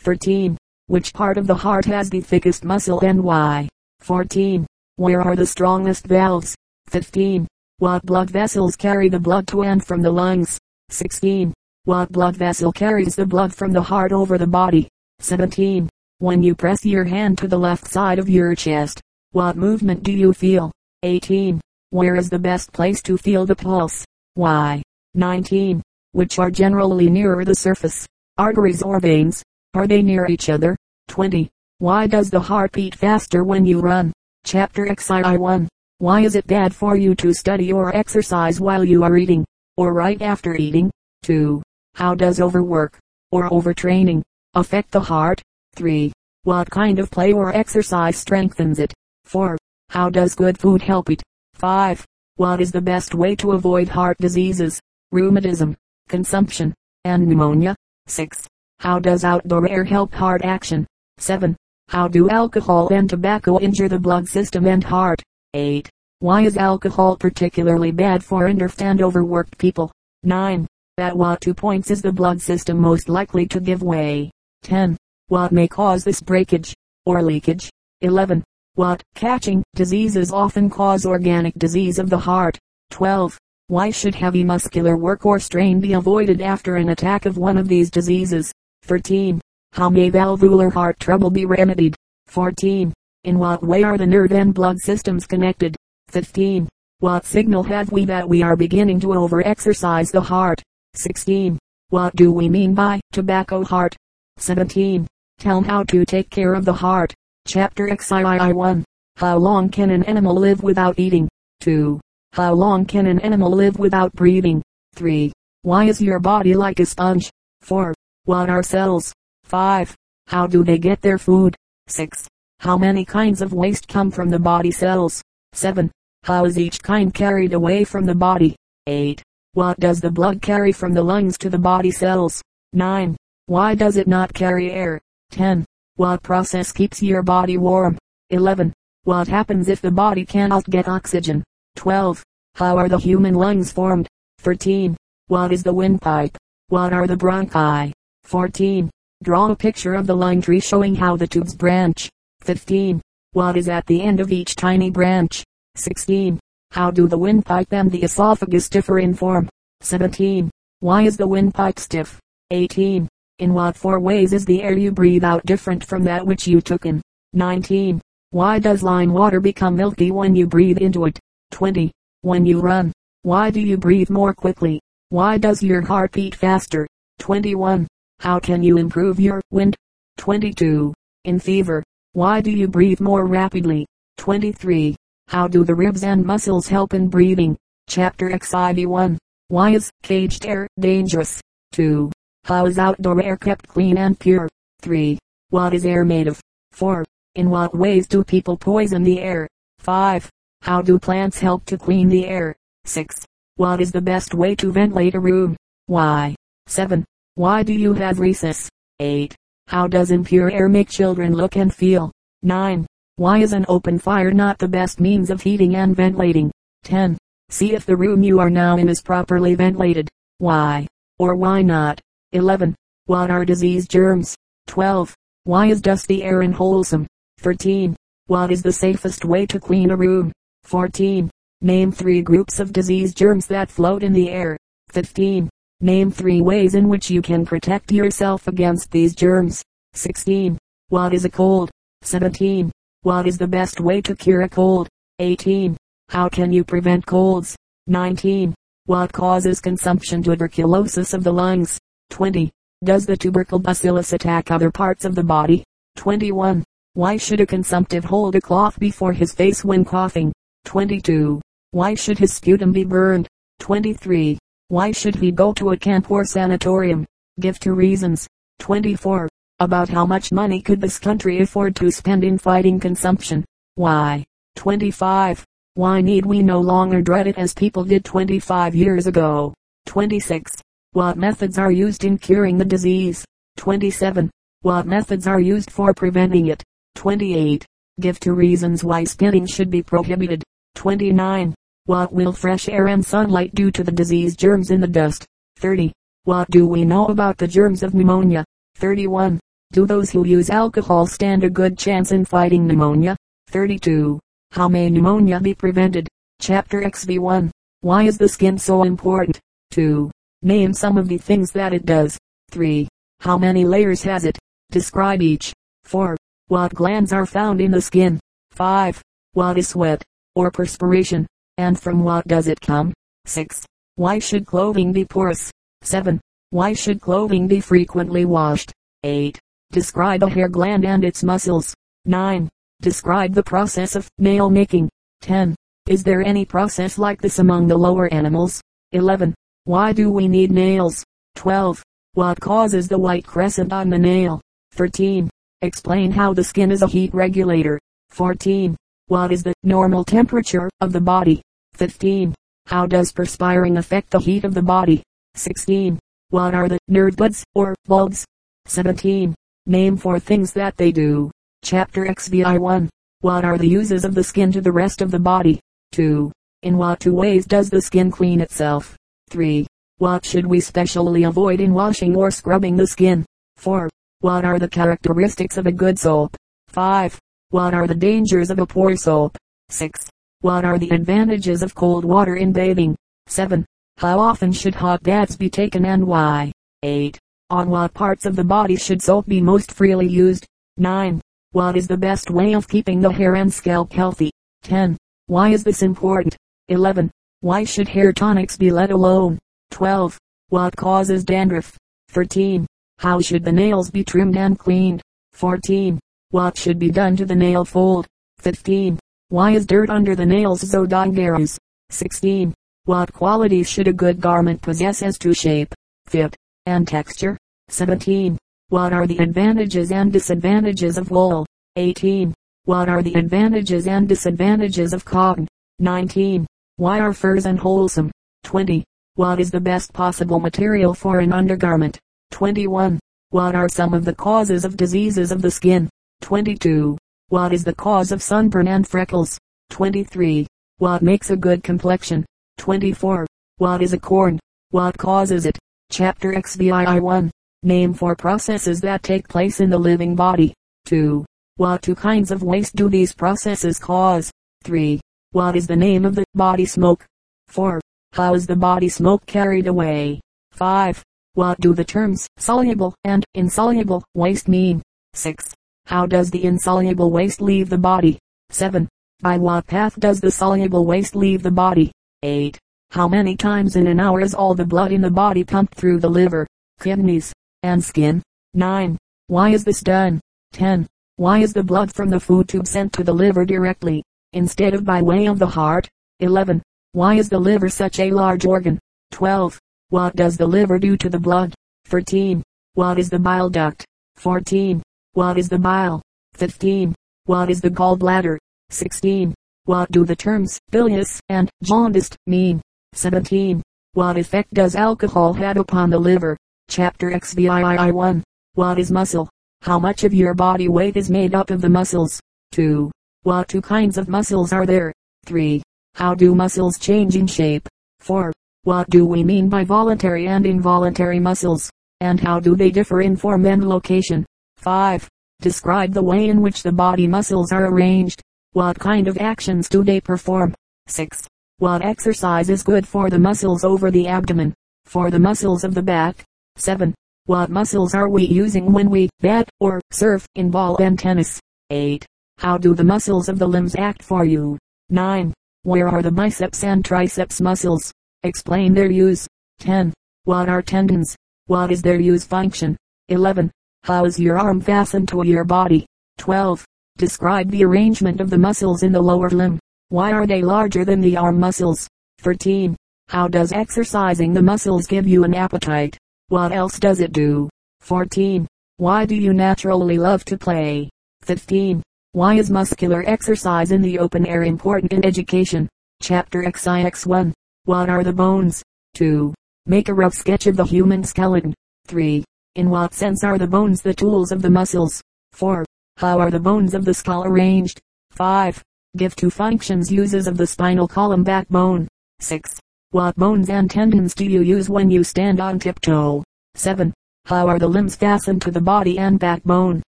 13. 0.00 0.58
Which 0.88 1.14
part 1.14 1.38
of 1.38 1.46
the 1.46 1.54
heart 1.54 1.84
has 1.84 2.10
the 2.10 2.20
thickest 2.20 2.64
muscle 2.64 2.98
and 3.04 3.22
why? 3.22 3.68
14. 4.00 4.66
Where 4.96 5.20
are 5.22 5.34
the 5.34 5.44
strongest 5.44 6.06
valves? 6.06 6.54
15. 6.86 7.48
What 7.78 8.06
blood 8.06 8.30
vessels 8.30 8.76
carry 8.76 9.08
the 9.08 9.18
blood 9.18 9.48
to 9.48 9.64
and 9.64 9.84
from 9.84 10.02
the 10.02 10.12
lungs? 10.12 10.56
16. 10.90 11.52
What 11.82 12.12
blood 12.12 12.36
vessel 12.36 12.70
carries 12.70 13.16
the 13.16 13.26
blood 13.26 13.52
from 13.52 13.72
the 13.72 13.82
heart 13.82 14.12
over 14.12 14.38
the 14.38 14.46
body? 14.46 14.88
17. 15.18 15.90
When 16.18 16.44
you 16.44 16.54
press 16.54 16.86
your 16.86 17.02
hand 17.02 17.38
to 17.38 17.48
the 17.48 17.58
left 17.58 17.88
side 17.88 18.20
of 18.20 18.28
your 18.28 18.54
chest, 18.54 19.00
what 19.32 19.56
movement 19.56 20.04
do 20.04 20.12
you 20.12 20.32
feel? 20.32 20.70
18. 21.02 21.60
Where 21.90 22.14
is 22.14 22.30
the 22.30 22.38
best 22.38 22.72
place 22.72 23.02
to 23.02 23.18
feel 23.18 23.46
the 23.46 23.56
pulse? 23.56 24.04
Why? 24.34 24.80
19. 25.14 25.82
Which 26.12 26.38
are 26.38 26.52
generally 26.52 27.10
nearer 27.10 27.44
the 27.44 27.56
surface, 27.56 28.06
arteries 28.38 28.80
or 28.80 29.00
veins? 29.00 29.42
Are 29.74 29.88
they 29.88 30.02
near 30.02 30.26
each 30.26 30.48
other? 30.48 30.76
20. 31.08 31.50
Why 31.78 32.06
does 32.06 32.30
the 32.30 32.38
heart 32.38 32.70
beat 32.70 32.94
faster 32.94 33.42
when 33.42 33.66
you 33.66 33.80
run? 33.80 34.12
Chapter 34.46 34.94
XI 34.94 35.38
1. 35.38 35.68
Why 36.00 36.20
is 36.20 36.34
it 36.34 36.46
bad 36.46 36.74
for 36.74 36.96
you 36.96 37.14
to 37.14 37.32
study 37.32 37.72
or 37.72 37.96
exercise 37.96 38.60
while 38.60 38.84
you 38.84 39.02
are 39.02 39.16
eating, 39.16 39.42
or 39.78 39.94
right 39.94 40.20
after 40.20 40.54
eating? 40.54 40.90
2. 41.22 41.62
How 41.94 42.14
does 42.14 42.42
overwork, 42.42 42.98
or 43.32 43.48
overtraining, 43.48 44.20
affect 44.52 44.90
the 44.90 45.00
heart? 45.00 45.40
3. 45.76 46.12
What 46.42 46.68
kind 46.68 46.98
of 46.98 47.10
play 47.10 47.32
or 47.32 47.56
exercise 47.56 48.18
strengthens 48.18 48.78
it? 48.78 48.92
4. 49.24 49.56
How 49.88 50.10
does 50.10 50.34
good 50.34 50.58
food 50.58 50.82
help 50.82 51.08
it? 51.08 51.22
5. 51.54 52.04
What 52.36 52.60
is 52.60 52.70
the 52.70 52.82
best 52.82 53.14
way 53.14 53.34
to 53.36 53.52
avoid 53.52 53.88
heart 53.88 54.18
diseases, 54.18 54.78
rheumatism, 55.10 55.74
consumption, 56.10 56.74
and 57.06 57.26
pneumonia? 57.26 57.74
6. 58.08 58.46
How 58.80 58.98
does 58.98 59.24
outdoor 59.24 59.70
air 59.70 59.84
help 59.84 60.12
heart 60.12 60.44
action? 60.44 60.86
7. 61.16 61.56
How 61.88 62.08
do 62.08 62.28
alcohol 62.28 62.88
and 62.92 63.08
tobacco 63.08 63.60
injure 63.60 63.88
the 63.88 63.98
blood 63.98 64.26
system 64.26 64.66
and 64.66 64.82
heart? 64.82 65.22
8. 65.54 65.88
Why 66.18 66.42
is 66.42 66.56
alcohol 66.56 67.16
particularly 67.16 67.92
bad 67.92 68.24
for 68.24 68.48
underfed 68.48 68.82
and 68.82 69.02
overworked 69.02 69.58
people? 69.58 69.92
9. 70.22 70.66
At 70.98 71.16
what 71.16 71.40
two 71.40 71.54
points 71.54 71.90
is 71.90 72.02
the 72.02 72.12
blood 72.12 72.40
system 72.40 72.78
most 72.78 73.08
likely 73.08 73.46
to 73.46 73.60
give 73.60 73.82
way? 73.82 74.30
10. 74.62 74.96
What 75.28 75.52
may 75.52 75.68
cause 75.68 76.04
this 76.04 76.20
breakage, 76.20 76.74
or 77.04 77.22
leakage? 77.22 77.70
11. 78.00 78.42
What 78.74 79.02
catching 79.14 79.62
diseases 79.74 80.32
often 80.32 80.70
cause 80.70 81.06
organic 81.06 81.54
disease 81.54 81.98
of 81.98 82.10
the 82.10 82.18
heart? 82.18 82.58
12. 82.90 83.38
Why 83.68 83.90
should 83.90 84.14
heavy 84.14 84.44
muscular 84.44 84.96
work 84.96 85.24
or 85.24 85.38
strain 85.38 85.80
be 85.80 85.92
avoided 85.92 86.40
after 86.40 86.76
an 86.76 86.88
attack 86.88 87.24
of 87.24 87.38
one 87.38 87.56
of 87.56 87.68
these 87.68 87.90
diseases? 87.90 88.52
13. 88.82 89.40
How 89.74 89.90
may 89.90 90.08
valvular 90.08 90.70
heart 90.70 91.00
trouble 91.00 91.30
be 91.30 91.46
remedied? 91.46 91.96
14. 92.28 92.92
In 93.24 93.40
what 93.40 93.60
way 93.60 93.82
are 93.82 93.98
the 93.98 94.06
nerve 94.06 94.30
and 94.30 94.54
blood 94.54 94.78
systems 94.78 95.26
connected? 95.26 95.74
15. 96.10 96.68
What 97.00 97.24
signal 97.24 97.64
have 97.64 97.90
we 97.90 98.04
that 98.04 98.28
we 98.28 98.40
are 98.40 98.54
beginning 98.54 99.00
to 99.00 99.14
over-exercise 99.14 100.12
the 100.12 100.20
heart? 100.20 100.62
16. 100.94 101.58
What 101.88 102.14
do 102.14 102.30
we 102.30 102.48
mean 102.48 102.72
by 102.72 103.00
tobacco 103.10 103.64
heart? 103.64 103.96
17. 104.36 105.08
Tell 105.40 105.60
how 105.60 105.82
to 105.82 106.04
take 106.04 106.30
care 106.30 106.54
of 106.54 106.64
the 106.64 106.72
heart. 106.72 107.12
Chapter 107.48 107.88
XII 107.88 108.52
1. 108.52 108.84
How 109.16 109.36
long 109.36 109.68
can 109.70 109.90
an 109.90 110.04
animal 110.04 110.36
live 110.36 110.62
without 110.62 111.00
eating? 111.00 111.28
2. 111.62 111.98
How 112.32 112.54
long 112.54 112.84
can 112.84 113.06
an 113.06 113.18
animal 113.18 113.50
live 113.50 113.80
without 113.80 114.12
breathing? 114.12 114.62
3. 114.94 115.32
Why 115.62 115.86
is 115.86 116.00
your 116.00 116.20
body 116.20 116.54
like 116.54 116.78
a 116.78 116.86
sponge? 116.86 117.28
4. 117.62 117.92
What 118.22 118.48
are 118.48 118.62
cells? 118.62 119.12
5. 119.54 119.94
How 120.26 120.48
do 120.48 120.64
they 120.64 120.78
get 120.78 121.00
their 121.00 121.16
food? 121.16 121.54
6. 121.86 122.26
How 122.58 122.76
many 122.76 123.04
kinds 123.04 123.40
of 123.40 123.52
waste 123.52 123.86
come 123.86 124.10
from 124.10 124.28
the 124.28 124.38
body 124.40 124.72
cells? 124.72 125.22
7. 125.52 125.92
How 126.24 126.44
is 126.44 126.58
each 126.58 126.82
kind 126.82 127.14
carried 127.14 127.52
away 127.52 127.84
from 127.84 128.04
the 128.04 128.16
body? 128.16 128.56
8. 128.88 129.22
What 129.52 129.78
does 129.78 130.00
the 130.00 130.10
blood 130.10 130.42
carry 130.42 130.72
from 130.72 130.92
the 130.92 131.04
lungs 131.04 131.38
to 131.38 131.50
the 131.50 131.64
body 131.72 131.92
cells? 131.92 132.42
9. 132.72 133.16
Why 133.46 133.76
does 133.76 133.96
it 133.96 134.08
not 134.08 134.34
carry 134.34 134.72
air? 134.72 135.00
10. 135.30 135.64
What 135.94 136.24
process 136.24 136.72
keeps 136.72 137.00
your 137.00 137.22
body 137.22 137.56
warm? 137.56 137.96
11. 138.30 138.72
What 139.04 139.28
happens 139.28 139.68
if 139.68 139.80
the 139.80 139.92
body 139.92 140.26
cannot 140.26 140.68
get 140.68 140.88
oxygen? 140.88 141.44
12. 141.76 142.24
How 142.56 142.76
are 142.76 142.88
the 142.88 142.98
human 142.98 143.34
lungs 143.34 143.70
formed? 143.70 144.08
13. 144.40 144.96
What 145.28 145.52
is 145.52 145.62
the 145.62 145.72
windpipe? 145.72 146.36
What 146.70 146.92
are 146.92 147.06
the 147.06 147.16
bronchi? 147.16 147.92
14. 148.24 148.90
Draw 149.24 149.52
a 149.52 149.56
picture 149.56 149.94
of 149.94 150.06
the 150.06 150.14
lime 150.14 150.42
tree 150.42 150.60
showing 150.60 150.94
how 150.94 151.16
the 151.16 151.26
tubes 151.26 151.54
branch. 151.54 152.10
15. 152.42 153.00
What 153.32 153.56
is 153.56 153.70
at 153.70 153.86
the 153.86 154.02
end 154.02 154.20
of 154.20 154.30
each 154.30 154.54
tiny 154.54 154.90
branch? 154.90 155.42
16. 155.76 156.38
How 156.72 156.90
do 156.90 157.08
the 157.08 157.16
windpipe 157.16 157.72
and 157.72 157.90
the 157.90 158.02
esophagus 158.02 158.68
differ 158.68 158.98
in 158.98 159.14
form? 159.14 159.48
17. 159.80 160.50
Why 160.80 161.04
is 161.04 161.16
the 161.16 161.26
windpipe 161.26 161.78
stiff? 161.78 162.20
18. 162.50 163.08
In 163.38 163.54
what 163.54 163.78
four 163.78 163.98
ways 163.98 164.34
is 164.34 164.44
the 164.44 164.62
air 164.62 164.76
you 164.76 164.92
breathe 164.92 165.24
out 165.24 165.46
different 165.46 165.82
from 165.82 166.04
that 166.04 166.26
which 166.26 166.46
you 166.46 166.60
took 166.60 166.84
in? 166.84 167.00
19. 167.32 168.02
Why 168.28 168.58
does 168.58 168.82
lime 168.82 169.14
water 169.14 169.40
become 169.40 169.74
milky 169.74 170.10
when 170.10 170.36
you 170.36 170.46
breathe 170.46 170.76
into 170.76 171.06
it? 171.06 171.18
20. 171.52 171.90
When 172.20 172.44
you 172.44 172.60
run, 172.60 172.92
why 173.22 173.50
do 173.50 173.60
you 173.60 173.78
breathe 173.78 174.10
more 174.10 174.34
quickly? 174.34 174.82
Why 175.08 175.38
does 175.38 175.62
your 175.62 175.80
heart 175.80 176.12
beat 176.12 176.34
faster? 176.34 176.86
21. 177.20 177.86
How 178.20 178.38
can 178.38 178.62
you 178.62 178.78
improve 178.78 179.20
your 179.20 179.40
wind? 179.50 179.76
22. 180.18 180.94
In 181.24 181.38
fever, 181.38 181.82
why 182.12 182.40
do 182.40 182.50
you 182.50 182.68
breathe 182.68 183.00
more 183.00 183.26
rapidly? 183.26 183.86
23. 184.18 184.96
How 185.28 185.48
do 185.48 185.64
the 185.64 185.74
ribs 185.74 186.04
and 186.04 186.24
muscles 186.24 186.68
help 186.68 186.94
in 186.94 187.08
breathing? 187.08 187.56
Chapter 187.88 188.30
XIV 188.30 188.86
1. 188.86 189.18
Why 189.48 189.70
is 189.70 189.90
caged 190.02 190.46
air 190.46 190.68
dangerous? 190.78 191.40
2. 191.72 192.10
How 192.44 192.66
is 192.66 192.78
outdoor 192.78 193.22
air 193.22 193.36
kept 193.36 193.66
clean 193.66 193.98
and 193.98 194.18
pure? 194.18 194.48
3. 194.82 195.18
What 195.50 195.74
is 195.74 195.84
air 195.84 196.04
made 196.04 196.28
of? 196.28 196.40
4. 196.72 197.04
In 197.34 197.50
what 197.50 197.76
ways 197.76 198.06
do 198.06 198.22
people 198.22 198.56
poison 198.56 199.02
the 199.02 199.20
air? 199.20 199.48
5. 199.80 200.30
How 200.62 200.80
do 200.80 200.98
plants 200.98 201.38
help 201.38 201.64
to 201.66 201.76
clean 201.76 202.08
the 202.08 202.26
air? 202.26 202.54
6. 202.84 203.24
What 203.56 203.80
is 203.80 203.92
the 203.92 204.00
best 204.00 204.34
way 204.34 204.54
to 204.56 204.72
ventilate 204.72 205.14
a 205.14 205.20
room? 205.20 205.56
Why? 205.86 206.34
7. 206.66 207.04
Why 207.36 207.64
do 207.64 207.72
you 207.72 207.94
have 207.94 208.20
recess? 208.20 208.68
8. 209.00 209.34
How 209.66 209.88
does 209.88 210.12
impure 210.12 210.52
air 210.52 210.68
make 210.68 210.88
children 210.88 211.32
look 211.32 211.56
and 211.56 211.74
feel? 211.74 212.12
9. 212.44 212.86
Why 213.16 213.38
is 213.38 213.52
an 213.52 213.66
open 213.68 213.98
fire 213.98 214.30
not 214.30 214.56
the 214.56 214.68
best 214.68 215.00
means 215.00 215.30
of 215.30 215.42
heating 215.42 215.74
and 215.74 215.96
ventilating? 215.96 216.52
10. 216.84 217.18
See 217.48 217.74
if 217.74 217.86
the 217.86 217.96
room 217.96 218.22
you 218.22 218.38
are 218.38 218.50
now 218.50 218.76
in 218.76 218.88
is 218.88 219.02
properly 219.02 219.56
ventilated. 219.56 220.08
Why? 220.38 220.86
Or 221.18 221.34
why 221.34 221.62
not? 221.62 222.00
11. 222.30 222.76
What 223.06 223.32
are 223.32 223.44
disease 223.44 223.88
germs? 223.88 224.36
12. 224.68 225.12
Why 225.42 225.66
is 225.66 225.80
dusty 225.80 226.22
air 226.22 226.42
unwholesome? 226.42 227.04
13. 227.40 227.96
What 228.26 228.52
is 228.52 228.62
the 228.62 228.72
safest 228.72 229.24
way 229.24 229.44
to 229.46 229.58
clean 229.58 229.90
a 229.90 229.96
room? 229.96 230.30
14. 230.62 231.28
Name 231.62 231.90
three 231.90 232.22
groups 232.22 232.60
of 232.60 232.72
disease 232.72 233.12
germs 233.12 233.48
that 233.48 233.72
float 233.72 234.04
in 234.04 234.12
the 234.12 234.30
air. 234.30 234.56
15. 234.90 235.50
Name 235.80 236.10
three 236.10 236.40
ways 236.40 236.74
in 236.74 236.88
which 236.88 237.10
you 237.10 237.20
can 237.20 237.44
protect 237.44 237.92
yourself 237.92 238.48
against 238.48 238.90
these 238.90 239.14
germs. 239.14 239.62
16. 239.94 240.56
What 240.88 241.12
is 241.12 241.24
a 241.24 241.30
cold? 241.30 241.70
17. 242.02 242.70
What 243.02 243.26
is 243.26 243.38
the 243.38 243.46
best 243.46 243.80
way 243.80 244.00
to 244.02 244.14
cure 244.14 244.42
a 244.42 244.48
cold? 244.48 244.88
18. 245.18 245.76
How 246.08 246.28
can 246.28 246.52
you 246.52 246.64
prevent 246.64 247.04
colds? 247.04 247.56
19. 247.86 248.54
What 248.86 249.12
causes 249.12 249.60
consumption 249.60 250.22
tuberculosis 250.22 251.12
of 251.12 251.24
the 251.24 251.32
lungs? 251.32 251.78
20. 252.10 252.50
Does 252.84 253.06
the 253.06 253.16
tubercle 253.16 253.58
bacillus 253.58 254.12
attack 254.12 254.50
other 254.50 254.70
parts 254.70 255.04
of 255.04 255.14
the 255.14 255.24
body? 255.24 255.64
21. 255.96 256.62
Why 256.92 257.16
should 257.16 257.40
a 257.40 257.46
consumptive 257.46 258.04
hold 258.04 258.36
a 258.36 258.40
cloth 258.40 258.78
before 258.78 259.12
his 259.12 259.32
face 259.32 259.64
when 259.64 259.84
coughing? 259.84 260.32
22. 260.64 261.40
Why 261.72 261.94
should 261.94 262.18
his 262.18 262.32
sputum 262.34 262.72
be 262.72 262.84
burned? 262.84 263.26
23. 263.58 264.38
Why 264.68 264.92
should 264.92 265.16
he 265.16 265.30
go 265.30 265.52
to 265.54 265.70
a 265.70 265.76
camp 265.76 266.10
or 266.10 266.24
sanatorium? 266.24 267.04
Give 267.38 267.60
two 267.60 267.74
reasons. 267.74 268.26
24. 268.60 269.28
About 269.60 269.90
how 269.90 270.06
much 270.06 270.32
money 270.32 270.62
could 270.62 270.80
this 270.80 270.98
country 270.98 271.40
afford 271.40 271.76
to 271.76 271.90
spend 271.90 272.24
in 272.24 272.38
fighting 272.38 272.80
consumption? 272.80 273.44
Why? 273.74 274.24
25. 274.56 275.44
Why 275.74 276.00
need 276.00 276.24
we 276.24 276.42
no 276.42 276.60
longer 276.60 277.02
dread 277.02 277.26
it 277.26 277.36
as 277.36 277.52
people 277.52 277.84
did 277.84 278.06
25 278.06 278.74
years 278.74 279.06
ago? 279.06 279.52
26. 279.86 280.52
What 280.92 281.18
methods 281.18 281.58
are 281.58 281.70
used 281.70 282.04
in 282.04 282.16
curing 282.16 282.56
the 282.56 282.64
disease? 282.64 283.24
27. 283.58 284.30
What 284.62 284.86
methods 284.86 285.26
are 285.26 285.40
used 285.40 285.70
for 285.70 285.92
preventing 285.92 286.46
it? 286.46 286.62
28. 286.94 287.66
Give 288.00 288.18
two 288.18 288.32
reasons 288.32 288.82
why 288.82 289.04
spinning 289.04 289.46
should 289.46 289.70
be 289.70 289.82
prohibited. 289.82 290.42
29. 290.74 291.54
What 291.86 292.14
will 292.14 292.32
fresh 292.32 292.66
air 292.70 292.86
and 292.88 293.04
sunlight 293.04 293.54
do 293.54 293.70
to 293.70 293.84
the 293.84 293.92
disease 293.92 294.34
germs 294.34 294.70
in 294.70 294.80
the 294.80 294.86
dust? 294.86 295.26
30. 295.58 295.92
What 296.22 296.50
do 296.50 296.66
we 296.66 296.82
know 296.82 297.04
about 297.08 297.36
the 297.36 297.46
germs 297.46 297.82
of 297.82 297.92
pneumonia? 297.92 298.42
31. 298.76 299.38
Do 299.70 299.84
those 299.84 300.10
who 300.10 300.24
use 300.24 300.48
alcohol 300.48 301.06
stand 301.06 301.44
a 301.44 301.50
good 301.50 301.76
chance 301.76 302.10
in 302.10 302.24
fighting 302.24 302.66
pneumonia? 302.66 303.18
32. 303.48 304.18
How 304.52 304.66
may 304.66 304.88
pneumonia 304.88 305.40
be 305.40 305.52
prevented? 305.52 306.08
Chapter 306.40 306.80
XV1. 306.80 307.50
Why 307.82 308.04
is 308.04 308.16
the 308.16 308.30
skin 308.30 308.56
so 308.56 308.84
important? 308.84 309.38
2. 309.72 310.10
Name 310.40 310.72
some 310.72 310.96
of 310.96 311.06
the 311.06 311.18
things 311.18 311.52
that 311.52 311.74
it 311.74 311.84
does. 311.84 312.16
3. 312.50 312.88
How 313.20 313.36
many 313.36 313.66
layers 313.66 314.02
has 314.04 314.24
it? 314.24 314.38
Describe 314.70 315.20
each. 315.20 315.52
4. 315.82 316.16
What 316.48 316.74
glands 316.74 317.12
are 317.12 317.26
found 317.26 317.60
in 317.60 317.72
the 317.72 317.82
skin? 317.82 318.18
5. 318.52 319.02
What 319.34 319.58
is 319.58 319.68
sweat, 319.68 320.02
or 320.34 320.50
perspiration, 320.50 321.26
and 321.58 321.78
from 321.78 322.02
what 322.02 322.26
does 322.26 322.48
it 322.48 322.60
come? 322.60 322.92
6. 323.26 323.64
Why 323.96 324.18
should 324.18 324.46
clothing 324.46 324.92
be 324.92 325.04
porous? 325.04 325.50
7. 325.82 326.20
Why 326.50 326.72
should 326.72 327.00
clothing 327.00 327.46
be 327.46 327.60
frequently 327.60 328.24
washed? 328.24 328.72
8. 329.02 329.38
Describe 329.70 330.22
a 330.22 330.28
hair 330.30 330.48
gland 330.48 330.84
and 330.84 331.04
its 331.04 331.22
muscles. 331.22 331.74
9. 332.04 332.48
Describe 332.80 333.34
the 333.34 333.42
process 333.42 333.96
of 333.96 334.08
nail 334.18 334.50
making. 334.50 334.88
10. 335.22 335.54
Is 335.88 336.02
there 336.02 336.22
any 336.22 336.44
process 336.44 336.98
like 336.98 337.20
this 337.20 337.38
among 337.38 337.66
the 337.66 337.76
lower 337.76 338.12
animals? 338.12 338.60
11. 338.92 339.34
Why 339.64 339.92
do 339.92 340.10
we 340.10 340.28
need 340.28 340.50
nails? 340.50 341.04
12. 341.36 341.82
What 342.14 342.40
causes 342.40 342.88
the 342.88 342.98
white 342.98 343.26
crescent 343.26 343.72
on 343.72 343.90
the 343.90 343.98
nail? 343.98 344.40
13. 344.72 345.30
Explain 345.62 346.10
how 346.10 346.34
the 346.34 346.44
skin 346.44 346.70
is 346.70 346.82
a 346.82 346.86
heat 346.86 347.12
regulator. 347.14 347.80
14. 348.10 348.76
What 349.08 349.32
is 349.32 349.42
the 349.42 349.52
normal 349.62 350.02
temperature 350.02 350.70
of 350.80 350.94
the 350.94 351.00
body? 351.00 351.42
15. 351.74 352.34
How 352.66 352.86
does 352.86 353.12
perspiring 353.12 353.76
affect 353.76 354.10
the 354.10 354.18
heat 354.18 354.44
of 354.44 354.54
the 354.54 354.62
body? 354.62 355.02
16. 355.34 355.98
What 356.30 356.54
are 356.54 356.70
the 356.70 356.78
nerve 356.88 357.14
buds 357.16 357.44
or 357.54 357.74
bulbs? 357.84 358.24
17. 358.64 359.34
Name 359.66 359.98
four 359.98 360.18
things 360.18 360.54
that 360.54 360.78
they 360.78 360.90
do. 360.90 361.30
Chapter 361.62 362.06
XVI 362.06 362.58
1. 362.58 362.88
What 363.20 363.44
are 363.44 363.58
the 363.58 363.68
uses 363.68 364.06
of 364.06 364.14
the 364.14 364.24
skin 364.24 364.50
to 364.52 364.62
the 364.62 364.72
rest 364.72 365.02
of 365.02 365.10
the 365.10 365.18
body? 365.18 365.60
2. 365.92 366.32
In 366.62 366.78
what 366.78 367.00
two 367.00 367.14
ways 367.14 367.44
does 367.44 367.68
the 367.68 367.82
skin 367.82 368.10
clean 368.10 368.40
itself? 368.40 368.96
3. 369.28 369.66
What 369.98 370.24
should 370.24 370.46
we 370.46 370.60
specially 370.60 371.24
avoid 371.24 371.60
in 371.60 371.74
washing 371.74 372.16
or 372.16 372.30
scrubbing 372.30 372.76
the 372.76 372.86
skin? 372.86 373.26
4. 373.58 373.90
What 374.20 374.46
are 374.46 374.58
the 374.58 374.68
characteristics 374.68 375.58
of 375.58 375.66
a 375.66 375.72
good 375.72 375.98
soap? 375.98 376.34
5. 376.68 377.18
What 377.50 377.74
are 377.74 377.86
the 377.86 377.94
dangers 377.94 378.50
of 378.50 378.58
a 378.58 378.66
poor 378.66 378.96
soap? 378.96 379.36
6. 379.68 380.08
What 380.40 380.64
are 380.64 380.78
the 380.78 380.90
advantages 380.90 381.62
of 381.62 381.74
cold 381.74 382.04
water 382.04 382.36
in 382.36 382.52
bathing? 382.52 382.96
7. 383.26 383.64
How 383.98 384.18
often 384.18 384.52
should 384.52 384.74
hot 384.74 385.02
baths 385.02 385.36
be 385.36 385.48
taken 385.48 385.84
and 385.84 386.06
why? 386.06 386.52
8. 386.82 387.18
On 387.50 387.70
what 387.70 387.94
parts 387.94 388.26
of 388.26 388.36
the 388.36 388.44
body 388.44 388.76
should 388.76 389.00
soap 389.00 389.26
be 389.26 389.40
most 389.40 389.72
freely 389.72 390.08
used? 390.08 390.46
9. 390.78 391.20
What 391.52 391.76
is 391.76 391.86
the 391.86 391.96
best 391.96 392.30
way 392.30 392.54
of 392.54 392.66
keeping 392.66 393.00
the 393.00 393.12
hair 393.12 393.36
and 393.36 393.52
scalp 393.52 393.92
healthy? 393.92 394.30
10. 394.64 394.96
Why 395.26 395.50
is 395.50 395.62
this 395.62 395.82
important? 395.82 396.36
11. 396.68 397.10
Why 397.40 397.62
should 397.62 397.88
hair 397.88 398.12
tonics 398.12 398.56
be 398.56 398.70
let 398.70 398.90
alone? 398.90 399.38
12. 399.70 400.18
What 400.48 400.74
causes 400.74 401.24
dandruff? 401.24 401.76
13. 402.08 402.66
How 402.98 403.20
should 403.20 403.44
the 403.44 403.52
nails 403.52 403.90
be 403.90 404.02
trimmed 404.02 404.36
and 404.36 404.58
cleaned? 404.58 405.02
14. 405.32 406.00
What 406.34 406.58
should 406.58 406.80
be 406.80 406.90
done 406.90 407.14
to 407.18 407.24
the 407.24 407.36
nail 407.36 407.64
fold? 407.64 408.08
15. 408.38 408.98
Why 409.28 409.52
is 409.52 409.66
dirt 409.66 409.88
under 409.88 410.16
the 410.16 410.26
nails 410.26 410.68
so 410.68 410.84
dangerous? 410.84 411.56
16. 411.90 412.52
What 412.86 413.12
qualities 413.12 413.70
should 413.70 413.86
a 413.86 413.92
good 413.92 414.20
garment 414.20 414.60
possess 414.60 415.00
as 415.00 415.16
to 415.18 415.32
shape, 415.32 415.72
fit, 416.06 416.34
and 416.66 416.88
texture? 416.88 417.38
17. 417.68 418.36
What 418.70 418.92
are 418.92 419.06
the 419.06 419.18
advantages 419.18 419.92
and 419.92 420.12
disadvantages 420.12 420.98
of 420.98 421.12
wool? 421.12 421.46
18. 421.76 422.34
What 422.64 422.88
are 422.88 423.00
the 423.00 423.14
advantages 423.14 423.86
and 423.86 424.08
disadvantages 424.08 424.92
of 424.92 425.04
cotton? 425.04 425.46
19. 425.78 426.48
Why 426.78 426.98
are 426.98 427.12
furs 427.12 427.46
unwholesome? 427.46 428.10
20. 428.42 428.82
What 429.14 429.38
is 429.38 429.52
the 429.52 429.60
best 429.60 429.92
possible 429.92 430.40
material 430.40 430.94
for 430.94 431.20
an 431.20 431.32
undergarment? 431.32 431.96
21. 432.32 432.98
What 433.30 433.54
are 433.54 433.68
some 433.68 433.94
of 433.94 434.04
the 434.04 434.16
causes 434.16 434.64
of 434.64 434.76
diseases 434.76 435.30
of 435.30 435.40
the 435.40 435.52
skin? 435.52 435.88
22. 436.24 436.96
What 437.28 437.52
is 437.52 437.64
the 437.64 437.74
cause 437.74 438.10
of 438.10 438.22
sunburn 438.22 438.66
and 438.66 438.88
freckles? 438.88 439.36
23. 439.68 440.46
What 440.78 441.02
makes 441.02 441.28
a 441.28 441.36
good 441.36 441.62
complexion? 441.62 442.24
24. 442.56 443.26
What 443.58 443.82
is 443.82 443.92
a 443.92 444.00
corn? 444.00 444.40
What 444.70 444.96
causes 444.96 445.44
it? 445.44 445.58
Chapter 445.92 446.32
XVI 446.32 446.98
1. 446.98 447.30
Name 447.62 447.92
four 447.92 448.16
processes 448.16 448.80
that 448.80 449.02
take 449.02 449.28
place 449.28 449.60
in 449.60 449.68
the 449.68 449.76
living 449.76 450.16
body. 450.16 450.54
2. 450.86 451.26
What 451.56 451.82
two 451.82 451.94
kinds 451.94 452.30
of 452.30 452.42
waste 452.42 452.74
do 452.74 452.88
these 452.88 453.14
processes 453.14 453.78
cause? 453.78 454.30
3. 454.64 455.02
What 455.32 455.56
is 455.56 455.66
the 455.66 455.76
name 455.76 456.06
of 456.06 456.14
the 456.14 456.24
body 456.32 456.64
smoke? 456.64 457.04
4. 457.48 457.82
How 458.14 458.32
is 458.32 458.46
the 458.46 458.56
body 458.56 458.88
smoke 458.88 459.26
carried 459.26 459.66
away? 459.66 460.22
5. 460.52 461.02
What 461.34 461.60
do 461.60 461.74
the 461.74 461.84
terms 461.84 462.26
soluble 462.38 462.94
and 463.04 463.26
insoluble 463.34 464.02
waste 464.14 464.48
mean? 464.48 464.80
6. 465.12 465.52
How 465.86 466.06
does 466.06 466.30
the 466.30 466.44
insoluble 466.44 467.10
waste 467.10 467.40
leave 467.40 467.68
the 467.68 467.78
body? 467.78 468.18
7. 468.50 468.88
By 469.20 469.38
what 469.38 469.66
path 469.66 469.98
does 470.00 470.20
the 470.20 470.30
soluble 470.30 470.86
waste 470.86 471.14
leave 471.14 471.42
the 471.42 471.50
body? 471.50 471.92
8. 472.22 472.58
How 472.90 473.06
many 473.06 473.36
times 473.36 473.76
in 473.76 473.86
an 473.86 474.00
hour 474.00 474.20
is 474.20 474.34
all 474.34 474.54
the 474.54 474.64
blood 474.64 474.92
in 474.92 475.00
the 475.00 475.10
body 475.10 475.44
pumped 475.44 475.74
through 475.74 475.98
the 475.98 476.08
liver, 476.08 476.46
kidneys, 476.80 477.32
and 477.62 477.82
skin? 477.82 478.22
9. 478.54 478.96
Why 479.26 479.50
is 479.50 479.64
this 479.64 479.80
done? 479.80 480.20
10. 480.52 480.86
Why 481.16 481.38
is 481.38 481.52
the 481.52 481.62
blood 481.62 481.94
from 481.94 482.08
the 482.08 482.20
food 482.20 482.48
tube 482.48 482.66
sent 482.66 482.92
to 482.94 483.04
the 483.04 483.12
liver 483.12 483.44
directly, 483.44 484.02
instead 484.32 484.74
of 484.74 484.84
by 484.84 485.02
way 485.02 485.26
of 485.26 485.38
the 485.38 485.46
heart? 485.46 485.88
11. 486.20 486.62
Why 486.92 487.16
is 487.16 487.28
the 487.28 487.38
liver 487.38 487.68
such 487.68 487.98
a 487.98 488.10
large 488.10 488.46
organ? 488.46 488.78
12. 489.10 489.60
What 489.90 490.16
does 490.16 490.36
the 490.36 490.46
liver 490.46 490.78
do 490.78 490.96
to 490.96 491.08
the 491.08 491.18
blood? 491.18 491.54
13. 491.86 492.42
What 492.74 492.98
is 492.98 493.10
the 493.10 493.18
bile 493.18 493.50
duct? 493.50 493.84
14. 494.16 494.82
What 495.14 495.38
is 495.38 495.48
the 495.48 495.60
bile? 495.60 496.02
15. 496.34 496.92
What 497.26 497.48
is 497.48 497.60
the 497.60 497.70
gallbladder? 497.70 498.36
16. 498.70 499.32
What 499.64 499.88
do 499.92 500.04
the 500.04 500.16
terms 500.16 500.58
bilious 500.70 501.20
and 501.28 501.48
jaundiced 501.62 502.16
mean? 502.26 502.60
17. 502.94 503.62
What 503.92 504.18
effect 504.18 504.52
does 504.52 504.74
alcohol 504.74 505.32
have 505.34 505.56
upon 505.56 505.90
the 505.90 505.98
liver? 505.98 506.36
Chapter 506.68 507.12
XVI 507.12 507.92
1. 507.92 508.24
What 508.54 508.80
is 508.80 508.90
muscle? 508.90 509.30
How 509.62 509.78
much 509.78 510.02
of 510.02 510.12
your 510.12 510.34
body 510.34 510.66
weight 510.66 510.96
is 510.96 511.08
made 511.08 511.32
up 511.32 511.50
of 511.50 511.60
the 511.60 511.68
muscles? 511.68 512.18
2. 512.50 512.90
What 513.22 513.46
two 513.46 513.62
kinds 513.62 513.96
of 513.96 514.08
muscles 514.08 514.52
are 514.52 514.66
there? 514.66 514.92
3. 515.26 515.62
How 515.94 516.16
do 516.16 516.34
muscles 516.34 516.76
change 516.76 517.14
in 517.14 517.28
shape? 517.28 517.68
4. 518.00 518.32
What 518.64 518.90
do 518.90 519.06
we 519.06 519.22
mean 519.22 519.48
by 519.48 519.62
voluntary 519.62 520.26
and 520.26 520.44
involuntary 520.44 521.20
muscles? 521.20 521.70
And 522.00 522.18
how 522.18 522.40
do 522.40 522.56
they 522.56 522.72
differ 522.72 523.00
in 523.00 523.14
form 523.14 523.46
and 523.46 523.68
location? 523.68 524.26
5. 524.64 525.06
Describe 525.42 525.92
the 525.92 526.02
way 526.02 526.30
in 526.30 526.40
which 526.40 526.62
the 526.62 526.72
body 526.72 527.06
muscles 527.06 527.52
are 527.52 527.66
arranged. 527.66 528.22
What 528.52 528.78
kind 528.78 529.06
of 529.06 529.18
actions 529.18 529.68
do 529.68 529.84
they 529.84 530.00
perform? 530.00 530.54
6. 530.86 531.28
What 531.58 531.84
exercise 531.84 532.48
is 532.48 532.62
good 532.62 532.88
for 532.88 533.10
the 533.10 533.18
muscles 533.18 533.62
over 533.62 533.90
the 533.90 534.06
abdomen? 534.06 534.54
For 534.86 535.10
the 535.10 535.18
muscles 535.18 535.64
of 535.64 535.74
the 535.74 535.82
back? 535.82 536.24
7. 536.56 536.94
What 537.26 537.50
muscles 537.50 537.94
are 537.94 538.08
we 538.08 538.24
using 538.24 538.72
when 538.72 538.88
we 538.88 539.10
bat 539.20 539.50
or 539.60 539.82
surf 539.90 540.26
in 540.34 540.50
ball 540.50 540.78
and 540.82 540.98
tennis? 540.98 541.38
8. 541.68 542.06
How 542.38 542.56
do 542.56 542.74
the 542.74 542.84
muscles 542.84 543.28
of 543.28 543.38
the 543.38 543.46
limbs 543.46 543.76
act 543.76 544.02
for 544.02 544.24
you? 544.24 544.56
9. 544.88 545.34
Where 545.64 545.88
are 545.88 546.00
the 546.00 546.10
biceps 546.10 546.64
and 546.64 546.82
triceps 546.82 547.38
muscles? 547.38 547.92
Explain 548.22 548.72
their 548.72 548.90
use. 548.90 549.28
10. 549.58 549.92
What 550.22 550.48
are 550.48 550.62
tendons? 550.62 551.14
What 551.48 551.70
is 551.70 551.82
their 551.82 552.00
use 552.00 552.24
function? 552.24 552.78
11. 553.10 553.50
How 553.84 554.06
is 554.06 554.18
your 554.18 554.38
arm 554.38 554.62
fastened 554.62 555.08
to 555.08 555.22
your 555.26 555.44
body? 555.44 555.84
12. 556.16 556.64
Describe 556.96 557.50
the 557.50 557.62
arrangement 557.62 558.18
of 558.18 558.30
the 558.30 558.38
muscles 558.38 558.82
in 558.82 558.92
the 558.92 559.02
lower 559.02 559.28
limb. 559.28 559.58
Why 559.90 560.10
are 560.12 560.26
they 560.26 560.40
larger 560.40 560.86
than 560.86 561.02
the 561.02 561.18
arm 561.18 561.38
muscles? 561.38 561.86
13. 562.20 562.74
How 563.10 563.28
does 563.28 563.52
exercising 563.52 564.32
the 564.32 564.40
muscles 564.40 564.86
give 564.86 565.06
you 565.06 565.24
an 565.24 565.34
appetite? 565.34 565.98
What 566.28 566.50
else 566.50 566.78
does 566.78 567.00
it 567.00 567.12
do? 567.12 567.50
14. 567.80 568.46
Why 568.78 569.04
do 569.04 569.14
you 569.14 569.34
naturally 569.34 569.98
love 569.98 570.24
to 570.24 570.38
play? 570.38 570.88
15. 571.20 571.82
Why 572.12 572.36
is 572.36 572.50
muscular 572.50 573.04
exercise 573.06 573.70
in 573.70 573.82
the 573.82 573.98
open 573.98 574.24
air 574.24 574.44
important 574.44 574.94
in 574.94 575.04
education? 575.04 575.68
Chapter 576.00 576.42
XIX1. 576.42 577.34
What 577.64 577.90
are 577.90 578.02
the 578.02 578.14
bones? 578.14 578.62
2. 578.94 579.34
Make 579.66 579.90
a 579.90 579.94
rough 579.94 580.14
sketch 580.14 580.46
of 580.46 580.56
the 580.56 580.64
human 580.64 581.04
skeleton. 581.04 581.52
3. 581.86 582.24
In 582.56 582.70
what 582.70 582.94
sense 582.94 583.24
are 583.24 583.36
the 583.36 583.48
bones 583.48 583.82
the 583.82 583.92
tools 583.92 584.30
of 584.30 584.40
the 584.40 584.50
muscles? 584.50 585.02
4. 585.32 585.64
How 585.96 586.20
are 586.20 586.30
the 586.30 586.38
bones 586.38 586.72
of 586.72 586.84
the 586.84 586.94
skull 586.94 587.24
arranged? 587.24 587.80
5. 588.12 588.62
Give 588.96 589.16
two 589.16 589.28
functions 589.28 589.90
uses 589.90 590.28
of 590.28 590.36
the 590.36 590.46
spinal 590.46 590.86
column 590.86 591.24
backbone. 591.24 591.88
6. 592.20 592.60
What 592.92 593.16
bones 593.16 593.50
and 593.50 593.68
tendons 593.68 594.14
do 594.14 594.24
you 594.24 594.42
use 594.42 594.70
when 594.70 594.88
you 594.88 595.02
stand 595.02 595.40
on 595.40 595.58
tiptoe? 595.58 596.22
7. 596.54 596.94
How 597.24 597.48
are 597.48 597.58
the 597.58 597.66
limbs 597.66 597.96
fastened 597.96 598.40
to 598.42 598.52
the 598.52 598.60
body 598.60 599.00
and 599.00 599.18
backbone? 599.18 599.82